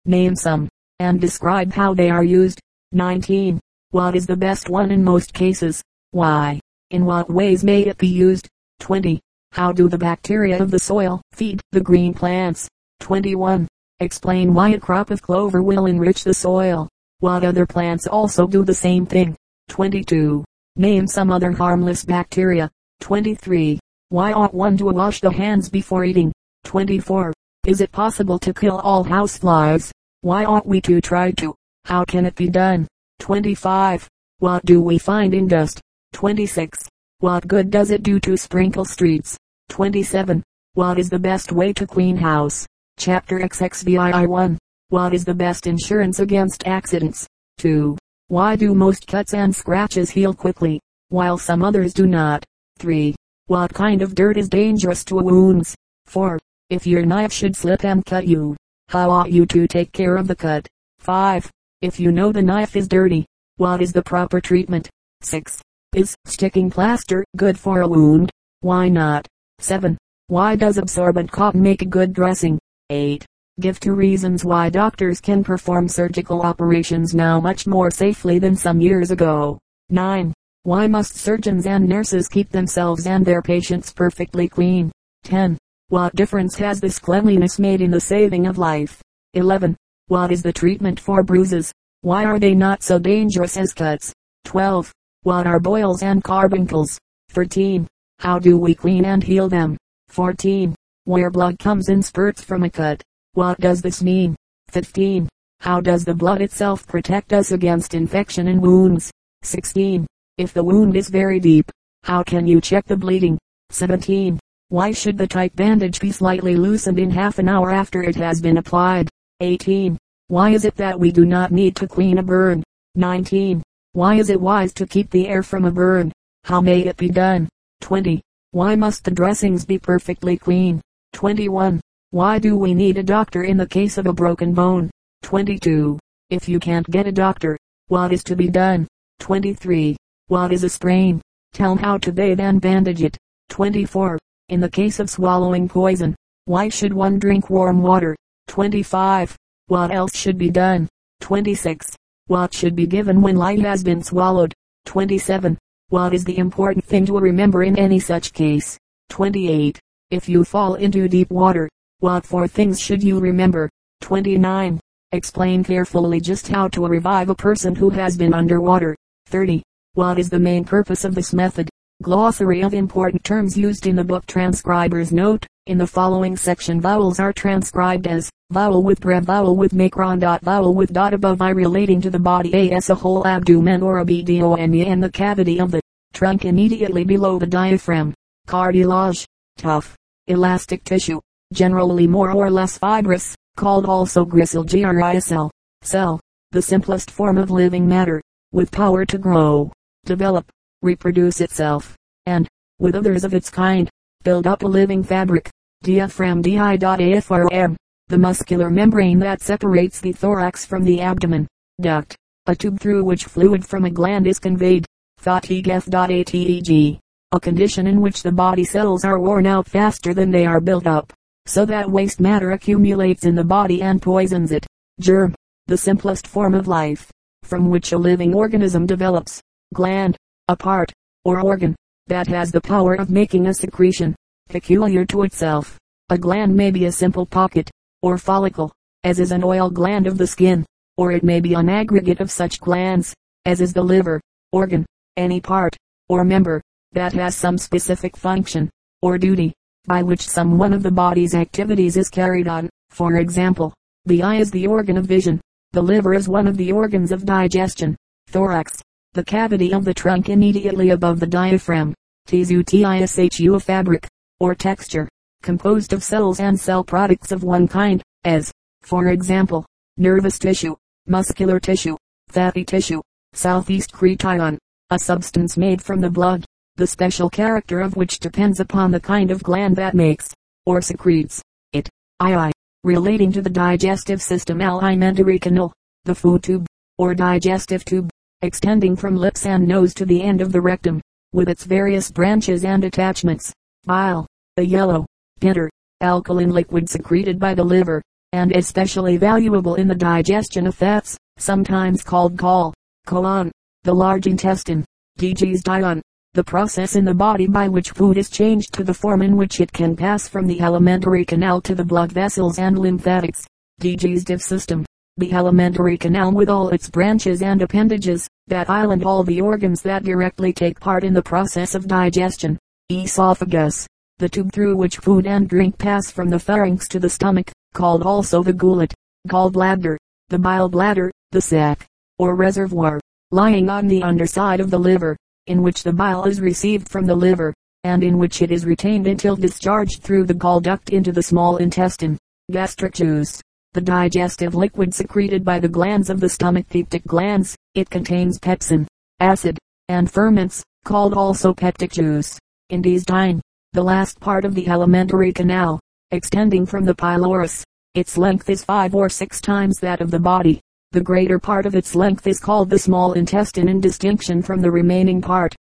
Name 0.05 0.35
some, 0.35 0.69
and 0.99 1.21
describe 1.21 1.73
how 1.73 1.95
they 1.95 2.11
are 2.11 2.25
used. 2.25 2.61
19. 2.93 3.61
What 3.91 4.17
is 4.17 4.27
the 4.27 4.37
best 4.37 4.69
one 4.69 4.91
in 4.91 5.05
most 5.05 5.35
cases? 5.35 5.83
Why? 6.13 6.61
In 6.91 7.05
what 7.05 7.31
ways 7.31 7.63
may 7.63 7.83
it 7.83 7.99
be 7.99 8.09
used? 8.09 8.49
20. 8.81 9.21
How 9.53 9.71
do 9.71 9.89
the 9.89 9.99
bacteria 9.99 10.63
of 10.63 10.71
the 10.71 10.79
soil 10.79 11.21
feed 11.33 11.61
the 11.73 11.81
green 11.81 12.15
plants? 12.15 12.69
21. 13.01 13.69
Explain 14.01 14.55
why 14.55 14.71
a 14.71 14.81
crop 14.81 15.11
of 15.11 15.23
clover 15.23 15.63
will 15.63 15.87
enrich 15.87 16.25
the 16.25 16.35
soil. 16.35 16.89
What 17.21 17.45
other 17.45 17.67
plants 17.67 18.07
also 18.07 18.47
do 18.47 18.65
the 18.65 18.75
same 18.75 19.07
thing? 19.07 19.37
22. 19.69 20.43
Name 20.77 21.07
some 21.07 21.31
other 21.31 21.53
harmless 21.53 22.03
bacteria. 22.03 22.71
23. 23.01 23.79
Why 24.09 24.33
ought 24.33 24.55
one 24.55 24.79
to 24.79 24.87
wash 24.87 25.21
the 25.21 25.31
hands 25.31 25.69
before 25.69 26.05
eating? 26.05 26.33
24. 26.65 27.35
Is 27.67 27.83
it 27.83 27.93
possible 27.93 28.39
to 28.39 28.55
kill 28.55 28.79
all 28.79 29.05
houseflies? 29.05 29.91
Why 30.23 30.47
ought 30.47 30.67
we 30.67 30.81
to 30.83 31.03
try 31.03 31.31
to? 31.33 31.55
How 31.85 32.05
can 32.05 32.25
it 32.25 32.37
be 32.37 32.49
done? 32.49 32.89
25. 33.19 34.09
What 34.39 34.65
do 34.65 34.81
we 34.81 34.97
find 34.97 35.35
in 35.35 35.47
dust? 35.47 35.79
26. 36.15 36.89
What 37.19 37.47
good 37.47 37.71
does 37.71 37.91
it 37.91 38.03
do 38.03 38.19
to 38.21 38.39
sprinkle 38.39 38.87
streets? 38.87 39.37
27. 39.69 40.43
What 40.73 40.99
is 40.99 41.11
the 41.11 41.19
best 41.19 41.53
way 41.53 41.75
to 41.75 41.87
clean 41.87 42.17
house? 42.17 42.67
Chapter 42.99 43.39
XXVII 43.41 44.27
1. 44.27 44.59
What 44.89 45.13
is 45.13 45.25
the 45.27 45.35
best 45.35 45.67
insurance 45.67 46.19
against 46.19 46.67
accidents? 46.67 47.27
2. 47.59 47.97
Why 48.33 48.57
do 48.57 48.75
most 48.75 49.07
cuts 49.07 49.35
and 49.35 49.55
scratches 49.55 50.09
heal 50.09 50.33
quickly, 50.33 50.81
while 51.11 51.37
some 51.37 51.63
others 51.63 51.93
do 51.93 52.07
not? 52.07 52.43
3. 52.79 53.15
What 53.49 53.75
kind 53.75 54.01
of 54.01 54.15
dirt 54.15 54.39
is 54.39 54.49
dangerous 54.49 55.05
to 55.05 55.17
wounds? 55.17 55.77
4. 56.07 56.39
If 56.71 56.87
your 56.87 57.05
knife 57.05 57.31
should 57.31 57.55
slip 57.55 57.85
and 57.85 58.03
cut 58.07 58.27
you, 58.27 58.57
how 58.89 59.11
ought 59.11 59.31
you 59.31 59.45
to 59.45 59.67
take 59.67 59.93
care 59.93 60.17
of 60.17 60.29
the 60.29 60.35
cut? 60.35 60.67
5. 61.01 61.51
If 61.83 62.01
you 62.01 62.11
know 62.11 62.33
the 62.33 62.41
knife 62.41 62.75
is 62.75 62.89
dirty, 62.89 63.27
what 63.57 63.83
is 63.83 63.93
the 63.93 64.03
proper 64.03 64.41
treatment? 64.41 64.89
6. 65.21 65.61
Is 65.95 66.15
sticking 66.25 66.71
plaster 66.71 67.27
good 67.37 67.59
for 67.59 67.83
a 67.83 67.87
wound? 67.87 68.31
Why 68.61 68.89
not? 68.89 69.29
7. 69.59 69.99
Why 70.29 70.57
does 70.57 70.79
absorbent 70.79 71.31
cotton 71.31 71.61
make 71.61 71.83
a 71.83 71.85
good 71.85 72.15
dressing? 72.15 72.59
8. 72.89 73.27
Give 73.61 73.79
two 73.79 73.93
reasons 73.93 74.47
why 74.47 74.71
doctors 74.71 75.21
can 75.21 75.45
perform 75.45 75.87
surgical 75.87 76.41
operations 76.41 77.15
now 77.15 77.39
much 77.39 77.67
more 77.67 77.91
safely 77.91 78.39
than 78.39 78.57
some 78.57 78.81
years 78.81 79.11
ago. 79.11 79.59
9. 79.91 80.33
Why 80.63 80.87
must 80.87 81.17
surgeons 81.17 81.67
and 81.67 81.87
nurses 81.87 82.29
keep 82.29 82.49
themselves 82.49 83.07
and 83.07 83.27
their 83.27 83.43
patients 83.43 83.93
perfectly 83.93 84.49
clean? 84.49 84.91
10. 85.25 85.59
What 85.89 86.15
difference 86.15 86.57
has 86.57 86.81
this 86.81 86.99
cleanliness 86.99 87.59
made 87.59 87.83
in 87.83 87.91
the 87.91 88.01
saving 88.01 88.47
of 88.47 88.57
life? 88.57 89.03
11. 89.35 89.77
What 90.07 90.33
is 90.33 90.43
the 90.43 90.53
treatment 90.53 90.99
for 90.99 91.23
bruises? 91.23 91.71
Why 92.01 92.25
are 92.25 92.39
they 92.39 92.55
not 92.55 92.83
so 92.83 92.99
dangerous 92.99 93.59
as 93.59 93.75
cuts? 93.75 94.15
12. 94.47 94.91
What 95.25 95.47
are 95.47 95.61
boils 95.61 96.03
and 96.03 96.25
carbuncles? 96.25 96.99
13. 97.33 97.87
How 98.19 98.39
do 98.39 98.57
we 98.57 98.75
clean 98.75 99.05
and 99.05 99.23
heal 99.23 99.51
them? 99.51 99.77
14. 100.09 100.75
Where 101.05 101.31
blood 101.31 101.59
comes 101.59 101.91
in 101.91 102.03
spurts 102.03 102.43
from 102.43 102.63
a 102.63 102.71
cut. 102.71 103.03
What 103.35 103.59
does 103.61 103.81
this 103.81 104.03
mean? 104.03 104.37
15. 104.69 105.27
How 105.61 105.81
does 105.81 106.05
the 106.05 106.15
blood 106.15 106.43
itself 106.43 106.87
protect 106.87 107.33
us 107.33 107.51
against 107.51 107.95
infection 107.95 108.49
and 108.49 108.61
wounds? 108.61 109.11
16. 109.41 110.07
If 110.37 110.53
the 110.53 110.63
wound 110.63 110.97
is 110.97 111.09
very 111.09 111.41
deep, 111.41 111.71
how 112.03 112.23
can 112.23 112.47
you 112.47 112.61
check 112.61 112.85
the 112.85 112.97
bleeding? 112.97 113.39
17. 113.71 114.39
Why 114.69 114.93
should 114.93 115.17
the 115.17 115.27
tight 115.27 115.57
bandage 115.57 115.99
be 115.99 116.13
slightly 116.13 116.57
loosened 116.57 116.99
in 116.99 117.11
half 117.11 117.39
an 117.39 117.49
hour 117.49 117.71
after 117.71 118.03
it 118.03 118.17
has 118.17 118.43
been 118.43 118.59
applied? 118.59 119.09
18. 119.41 119.97
Why 120.29 120.51
is 120.51 120.67
it 120.67 120.77
that 120.77 121.01
we 121.01 121.11
do 121.11 121.25
not 121.25 121.53
need 121.53 121.75
to 121.77 121.89
clean 121.89 122.19
a 122.19 122.23
burn? 122.23 122.63
19. 122.97 123.63
Why 123.93 124.17
is 124.17 124.29
it 124.29 124.41
wise 124.43 124.75
to 124.75 124.87
keep 124.87 125.11
the 125.11 125.27
air 125.29 125.43
from 125.43 125.65
a 125.65 125.71
burn? 125.71 126.13
How 126.45 126.61
may 126.61 126.81
it 126.81 126.99
be 126.99 127.09
done? 127.09 127.49
20. 127.81 128.21
Why 128.51 128.77
must 128.77 129.05
the 129.05 129.11
dressings 129.11 129.65
be 129.65 129.79
perfectly 129.79 130.37
clean? 130.37 130.83
21. 131.15 131.81
Why 132.13 132.39
do 132.39 132.59
we 132.59 132.75
need 132.75 132.99
a 132.99 133.03
doctor 133.03 133.45
in 133.45 133.57
the 133.57 133.67
case 133.67 133.97
of 133.97 134.07
a 134.07 134.13
broken 134.13 134.53
bone? 134.53 134.91
22. 135.23 135.99
If 136.29 136.47
you 136.47 136.61
can't 136.61 136.87
get 136.91 137.07
a 137.07 137.13
doctor, 137.13 137.57
what 137.87 138.13
is 138.13 138.23
to 138.25 138.37
be 138.37 138.51
done? 138.51 138.87
23. 139.21 139.97
What 140.27 140.53
is 140.53 140.63
a 140.63 140.69
sprain? 140.69 141.23
Tell 141.55 141.75
how 141.75 141.97
to 141.97 142.13
bathe 142.13 142.39
and 142.39 142.61
bandage 142.61 143.03
it. 143.03 143.17
24. 143.49 144.19
In 144.51 144.61
the 144.61 144.69
case 144.69 145.01
of 145.01 145.09
swallowing 145.09 145.71
poison, 145.71 146.15
why 146.45 146.69
should 146.69 146.93
one 146.93 147.19
drink 147.19 147.49
warm 147.49 147.81
water? 147.81 148.15
25. 148.49 149.35
What 149.69 149.91
else 149.91 150.15
should 150.15 150.37
be 150.37 150.51
done? 150.51 150.91
26. 151.23 151.97
What 152.27 152.53
should 152.53 152.77
be 152.77 152.87
given 152.87 153.23
when 153.23 153.37
light 153.37 153.61
has 153.61 153.83
been 153.83 154.03
swallowed? 154.03 154.53
27. 154.85 155.57
What 155.89 156.13
is 156.13 156.25
the 156.25 156.37
important 156.37 156.85
thing 156.85 157.07
to 157.07 157.19
remember 157.19 157.63
in 157.63 157.79
any 157.79 158.01
such 158.01 158.35
case? 158.35 158.77
28. 159.09 159.81
If 160.11 160.29
you 160.29 160.45
fall 160.45 160.75
into 160.75 161.09
deep 161.09 161.31
water, 161.31 161.71
what 162.03 162.27
four 162.27 162.49
things 162.49 162.81
should 162.81 163.01
you 163.01 163.21
remember? 163.21 163.71
29. 164.01 164.81
Explain 165.13 165.63
carefully 165.63 166.21
just 166.21 166.49
how 166.49 166.67
to 166.67 166.85
revive 166.85 167.29
a 167.29 167.35
person 167.35 167.77
who 167.77 167.91
has 167.91 168.17
been 168.17 168.35
underwater. 168.35 168.97
30. 169.27 169.63
What 169.95 170.19
is 170.19 170.29
the 170.29 170.41
main 170.41 170.65
purpose 170.65 171.05
of 171.05 171.15
this 171.15 171.33
method? 171.33 171.71
Glossary 172.03 172.61
of 172.65 172.75
important 172.75 173.23
terms 173.23 173.57
used 173.57 173.87
in 173.87 173.95
the 173.95 174.03
book 174.03 174.27
transcriber's 174.27 175.13
note. 175.13 175.47
In 175.67 175.79
the 175.79 175.87
following 175.87 176.37
section 176.37 176.81
vowels 176.81 177.21
are 177.21 177.33
transcribed 177.33 178.09
as 178.09 178.29
vowel 178.51 178.83
with 178.83 179.01
breve 179.01 179.23
vowel 179.23 179.55
with 179.55 179.73
macron 179.73 180.19
dot 180.19 180.43
vowel 180.43 180.75
with 180.75 180.93
dot 180.93 181.15
above 181.15 181.41
i 181.41 181.51
relating 181.51 182.01
to 182.01 182.11
the 182.11 182.19
body 182.19 182.73
as 182.73 182.91
a 182.91 182.95
whole 182.97 183.25
abdomen 183.25 183.81
or 183.81 183.99
a 183.99 184.05
and 184.05 185.03
the 185.03 185.11
cavity 185.13 185.61
of 185.61 185.71
the 185.71 185.81
trunk 186.13 186.45
immediately 186.45 187.05
below 187.05 187.39
the 187.39 187.47
diaphragm. 187.47 188.13
Cartilage. 188.49 189.25
Tough. 189.57 189.97
Elastic 190.27 190.83
tissue. 190.83 191.21
Generally 191.53 192.07
more 192.07 192.31
or 192.31 192.51
less 192.51 192.79
fibrous, 192.79 193.37
called 193.57 193.85
also 193.85 194.25
gristle 194.25 194.67
cell. 194.67 195.51
Cell. 195.83 196.19
The 196.51 196.63
simplest 196.63 197.11
form 197.11 197.37
of 197.37 197.51
living 197.51 197.87
matter, 197.87 198.23
with 198.53 198.71
power 198.71 199.05
to 199.05 199.19
grow, 199.19 199.71
develop, 200.07 200.51
reproduce 200.81 201.43
itself, 201.43 201.95
and, 202.25 202.49
with 202.79 202.95
others 202.95 203.23
of 203.23 203.35
its 203.35 203.51
kind, 203.51 203.91
build 204.23 204.47
up 204.47 204.63
a 204.63 204.67
living 204.67 205.03
fabric. 205.03 205.51
Diaphragm 205.83 206.41
Di.afrm. 206.41 207.77
The 208.09 208.19
muscular 208.19 208.71
membrane 208.71 209.19
that 209.19 209.43
separates 209.43 210.01
the 210.01 210.13
thorax 210.13 210.65
from 210.65 210.85
the 210.85 211.01
abdomen. 211.01 211.47
Duct. 211.81 212.17
A 212.47 212.57
tube 212.57 212.81
through 212.81 213.05
which 213.05 213.25
fluid 213.25 213.67
from 213.67 213.85
a 213.85 213.91
gland 213.91 214.27
is 214.27 214.39
conveyed. 214.39 214.87
Fatigue 215.19 215.69
F.ateg. 215.69 216.99
A 217.33 217.41
condition 217.41 217.87
in 217.87 218.01
which 218.01 218.23
the 218.23 218.33
body 218.33 218.65
cells 218.65 219.05
are 219.05 219.19
worn 219.19 219.47
out 219.47 219.67
faster 219.67 220.15
than 220.15 220.31
they 220.31 220.47
are 220.47 220.61
built 220.61 220.87
up, 220.87 221.13
so 221.47 221.65
that 221.67 221.91
waste 221.91 222.21
matter 222.21 222.53
accumulates 222.53 223.25
in 223.25 223.35
the 223.35 223.45
body 223.45 223.83
and 223.83 224.01
poisons 224.01 224.53
it. 224.53 224.67
Germ. 225.01 225.35
The 225.67 225.77
simplest 225.77 226.27
form 226.27 226.55
of 226.55 226.69
life, 226.69 227.11
from 227.43 227.71
which 227.71 227.93
a 227.93 227.99
living 227.99 228.35
organism 228.35 228.87
develops. 228.87 229.41
Gland. 229.75 230.17
A 230.49 230.57
part, 230.57 230.93
or 231.25 231.41
organ, 231.41 231.77
that 232.09 232.27
has 232.27 232.51
the 232.51 232.61
power 232.61 232.95
of 232.95 233.11
making 233.11 233.47
a 233.47 233.55
secretion, 233.55 234.15
peculiar 234.49 235.05
to 235.07 235.23
itself. 235.23 235.79
A 236.11 236.19
gland 236.19 236.55
may 236.55 236.71
be 236.71 236.87
a 236.87 236.93
simple 236.93 237.25
pocket, 237.25 237.71
or 238.03 238.19
follicle, 238.19 238.73
as 239.05 239.21
is 239.21 239.31
an 239.31 239.45
oil 239.45 239.71
gland 239.71 240.07
of 240.07 240.19
the 240.19 240.27
skin, 240.27 240.67
or 240.97 241.13
it 241.13 241.23
may 241.23 241.41
be 241.41 241.55
an 241.55 241.69
aggregate 241.69 242.21
of 242.21 242.31
such 242.31 242.61
glands, 242.61 243.15
as 243.47 243.61
is 243.61 243.73
the 243.73 243.83
liver, 243.83 244.21
organ, 244.53 244.85
any 245.17 245.41
part, 245.41 245.77
or 246.09 246.25
member, 246.25 246.61
that 246.93 247.13
has 247.13 247.35
some 247.35 247.57
specific 247.57 248.17
function, 248.17 248.69
or 249.01 249.17
duty, 249.17 249.55
by 249.87 250.03
which 250.03 250.29
some 250.29 250.59
one 250.59 250.73
of 250.73 250.83
the 250.83 250.91
body's 250.91 251.35
activities 251.35 251.97
is 251.97 252.09
carried 252.09 252.49
on. 252.49 252.69
For 252.91 253.17
example, 253.17 253.73
the 254.05 254.23
eye 254.23 254.37
is 254.37 254.51
the 254.51 254.67
organ 254.67 254.97
of 254.97 255.07
vision, 255.07 255.41
the 255.73 255.83
liver 255.83 256.15
is 256.15 256.29
one 256.29 256.47
of 256.47 256.57
the 256.57 256.71
organs 256.71 257.13
of 257.13 257.25
digestion, 257.25 257.97
thorax, 258.29 258.81
the 259.15 259.25
cavity 259.25 259.73
of 259.73 259.85
the 259.85 259.95
trunk 259.95 260.29
immediately 260.29 260.91
above 260.91 261.21
the 261.21 261.27
diaphragm, 261.27 261.95
tishu 262.29 263.57
a 263.57 263.61
fabric, 263.61 264.07
or 264.41 264.55
texture, 264.55 265.09
composed 265.43 265.93
of 265.93 266.03
cells 266.03 266.41
and 266.41 266.59
cell 266.59 266.85
products 266.85 267.33
of 267.33 267.43
one 267.43 267.67
kind, 267.67 268.03
as, 268.25 268.53
for 268.83 269.09
example, 269.09 269.65
nervous 269.97 270.39
tissue, 270.39 270.77
muscular 271.07 271.59
tissue, 271.59 271.97
fatty 272.29 272.65
tissue, 272.65 273.01
southeast 273.33 273.93
cretion, 273.93 274.59
a 274.91 274.99
substance 274.99 275.57
made 275.57 275.81
from 275.83 276.01
the 276.01 276.11
blood, 276.11 276.45
the 276.77 276.87
special 276.87 277.29
character 277.29 277.81
of 277.81 277.97
which 277.97 278.19
depends 278.19 278.61
upon 278.61 278.91
the 278.91 279.01
kind 279.01 279.31
of 279.31 279.43
gland 279.43 279.77
that 279.77 279.95
makes, 279.95 280.33
or 280.65 280.81
secretes, 280.81 281.43
it, 281.73 281.89
II, 282.25 282.51
relating 282.85 283.31
to 283.31 283.43
the 283.43 283.51
digestive 283.51 284.23
system 284.23 284.61
alimentary 284.61 285.39
canal, 285.39 285.73
the 286.05 286.15
food 286.15 286.43
tube, 286.43 286.67
or 286.99 287.15
digestive 287.15 287.85
tube, 287.85 288.11
extending 288.41 288.97
from 288.97 289.17
lips 289.17 289.47
and 289.47 289.67
nose 289.67 289.95
to 289.95 290.07
the 290.07 290.23
end 290.23 290.41
of 290.41 290.51
the 290.51 290.61
rectum, 290.61 291.01
with 291.33 291.49
its 291.49 291.65
various 291.65 292.11
branches 292.11 292.65
and 292.65 292.85
attachments. 292.85 293.53
Bile, 293.85 294.27
a 294.57 294.63
yellow, 294.63 295.07
bitter, 295.41 295.71
alkaline 296.01 296.51
liquid 296.51 296.89
secreted 296.89 297.39
by 297.39 297.55
the 297.55 297.65
liver, 297.65 298.03
and 298.33 298.57
especially 298.57 299.17
valuable 299.17 299.75
in 299.75 299.89
the 299.89 299.95
digestion 299.95 300.67
of 300.67 300.75
fats, 300.75 301.17
sometimes 301.37 302.03
called 302.03 302.37
gall. 302.37 302.73
Colon, 303.07 303.51
the 303.83 303.95
large 303.95 304.27
intestine. 304.27 304.85
Digestion, 305.19 306.01
the 306.35 306.43
process 306.43 306.97
in 306.97 307.05
the 307.05 307.13
body 307.13 307.47
by 307.47 307.69
which 307.69 307.91
food 307.91 308.17
is 308.17 308.31
changed 308.31 308.73
to 308.73 308.83
the 308.83 308.95
form 308.95 309.21
in 309.21 309.37
which 309.37 309.61
it 309.61 309.71
can 309.71 309.95
pass 309.95 310.27
from 310.27 310.47
the 310.47 310.61
alimentary 310.61 311.27
canal 311.27 311.61
to 311.61 311.75
the 311.75 311.85
blood 311.85 312.11
vessels 312.11 312.59
and 312.59 312.79
lymphatics. 312.79 313.45
Digestive 313.81 314.41
system, 314.41 314.87
the 315.19 315.31
alimentary 315.35 315.99
canal 315.99 316.33
with 316.33 316.49
all 316.49 316.71
its 316.71 316.89
branches 316.89 317.43
and 317.43 317.61
appendages, 317.61 318.27
that 318.47 318.71
island 318.71 319.05
all 319.05 319.23
the 319.23 319.43
organs 319.43 319.83
that 319.83 320.05
directly 320.05 320.55
take 320.55 320.81
part 320.81 321.05
in 321.05 321.13
the 321.13 321.21
process 321.21 321.75
of 321.75 321.87
digestion. 321.87 322.59
Esophagus, 322.91 323.87
the 324.17 324.29
tube 324.29 324.53
through 324.53 324.75
which 324.75 324.97
food 324.97 325.27
and 325.27 325.51
drink 325.51 325.77
pass 325.77 326.11
from 326.11 326.31
the 326.31 326.39
pharynx 326.39 326.89
to 326.89 326.99
the 326.99 327.11
stomach, 327.11 327.51
called 327.75 328.03
also 328.03 328.43
the 328.43 328.55
gullet. 328.55 328.95
Gallbladder, 329.29 329.99
the 330.31 330.39
bile 330.39 330.71
bladder, 330.71 331.13
the 331.31 331.43
sac, 331.43 331.87
or 332.19 332.35
reservoir, 332.35 333.01
lying 333.31 333.69
on 333.69 333.87
the 333.87 334.03
underside 334.03 334.61
of 334.61 334.71
the 334.71 334.79
liver 334.79 335.15
in 335.47 335.63
which 335.63 335.83
the 335.83 335.93
bile 335.93 336.25
is 336.25 336.41
received 336.41 336.89
from 336.89 337.07
the 337.07 337.15
liver, 337.15 337.53
and 337.85 338.05
in 338.05 338.19
which 338.19 338.43
it 338.43 338.51
is 338.51 338.65
retained 338.65 339.07
until 339.07 339.37
discharged 339.37 340.03
through 340.03 340.25
the 340.25 340.35
gall 340.35 340.61
duct 340.61 340.91
into 340.91 341.13
the 341.13 341.23
small 341.23 341.57
intestine. 341.57 342.17
Gastric 342.51 342.95
juice. 342.95 343.41
The 343.73 343.81
digestive 343.81 344.55
liquid 344.55 344.95
secreted 344.95 345.45
by 345.45 345.59
the 345.59 345.69
glands 345.69 346.11
of 346.11 346.21
the 346.21 346.29
stomach 346.29 346.69
peptic 346.69 347.07
glands. 347.07 347.57
It 347.75 347.89
contains 347.89 348.39
pepsin, 348.39 348.87
acid, 349.21 349.59
and 349.89 350.11
ferments, 350.11 350.63
called 350.85 351.15
also 351.15 351.55
peptic 351.55 351.93
juice. 351.93 352.39
Intestine. 352.71 353.41
The 353.73 353.83
last 353.83 354.21
part 354.21 354.45
of 354.45 354.55
the 354.55 354.69
alimentary 354.69 355.33
canal, 355.33 355.81
extending 356.11 356.67
from 356.67 356.85
the 356.85 356.95
pylorus. 356.95 357.65
Its 357.95 358.19
length 358.19 358.51
is 358.51 358.65
five 358.65 358.95
or 358.95 359.09
six 359.09 359.41
times 359.41 359.79
that 359.79 360.01
of 360.01 360.11
the 360.11 360.19
body. 360.19 360.61
The 360.93 361.01
greater 361.01 361.39
part 361.39 361.65
of 361.65 361.75
its 361.75 361.95
length 361.95 362.27
is 362.27 362.39
called 362.39 362.69
the 362.69 362.79
small 362.79 363.15
intestine 363.15 363.67
in 363.67 363.81
distinction 363.81 364.43
from 364.43 364.61
the 364.61 364.71
remaining 364.71 365.23
part. 365.23 365.57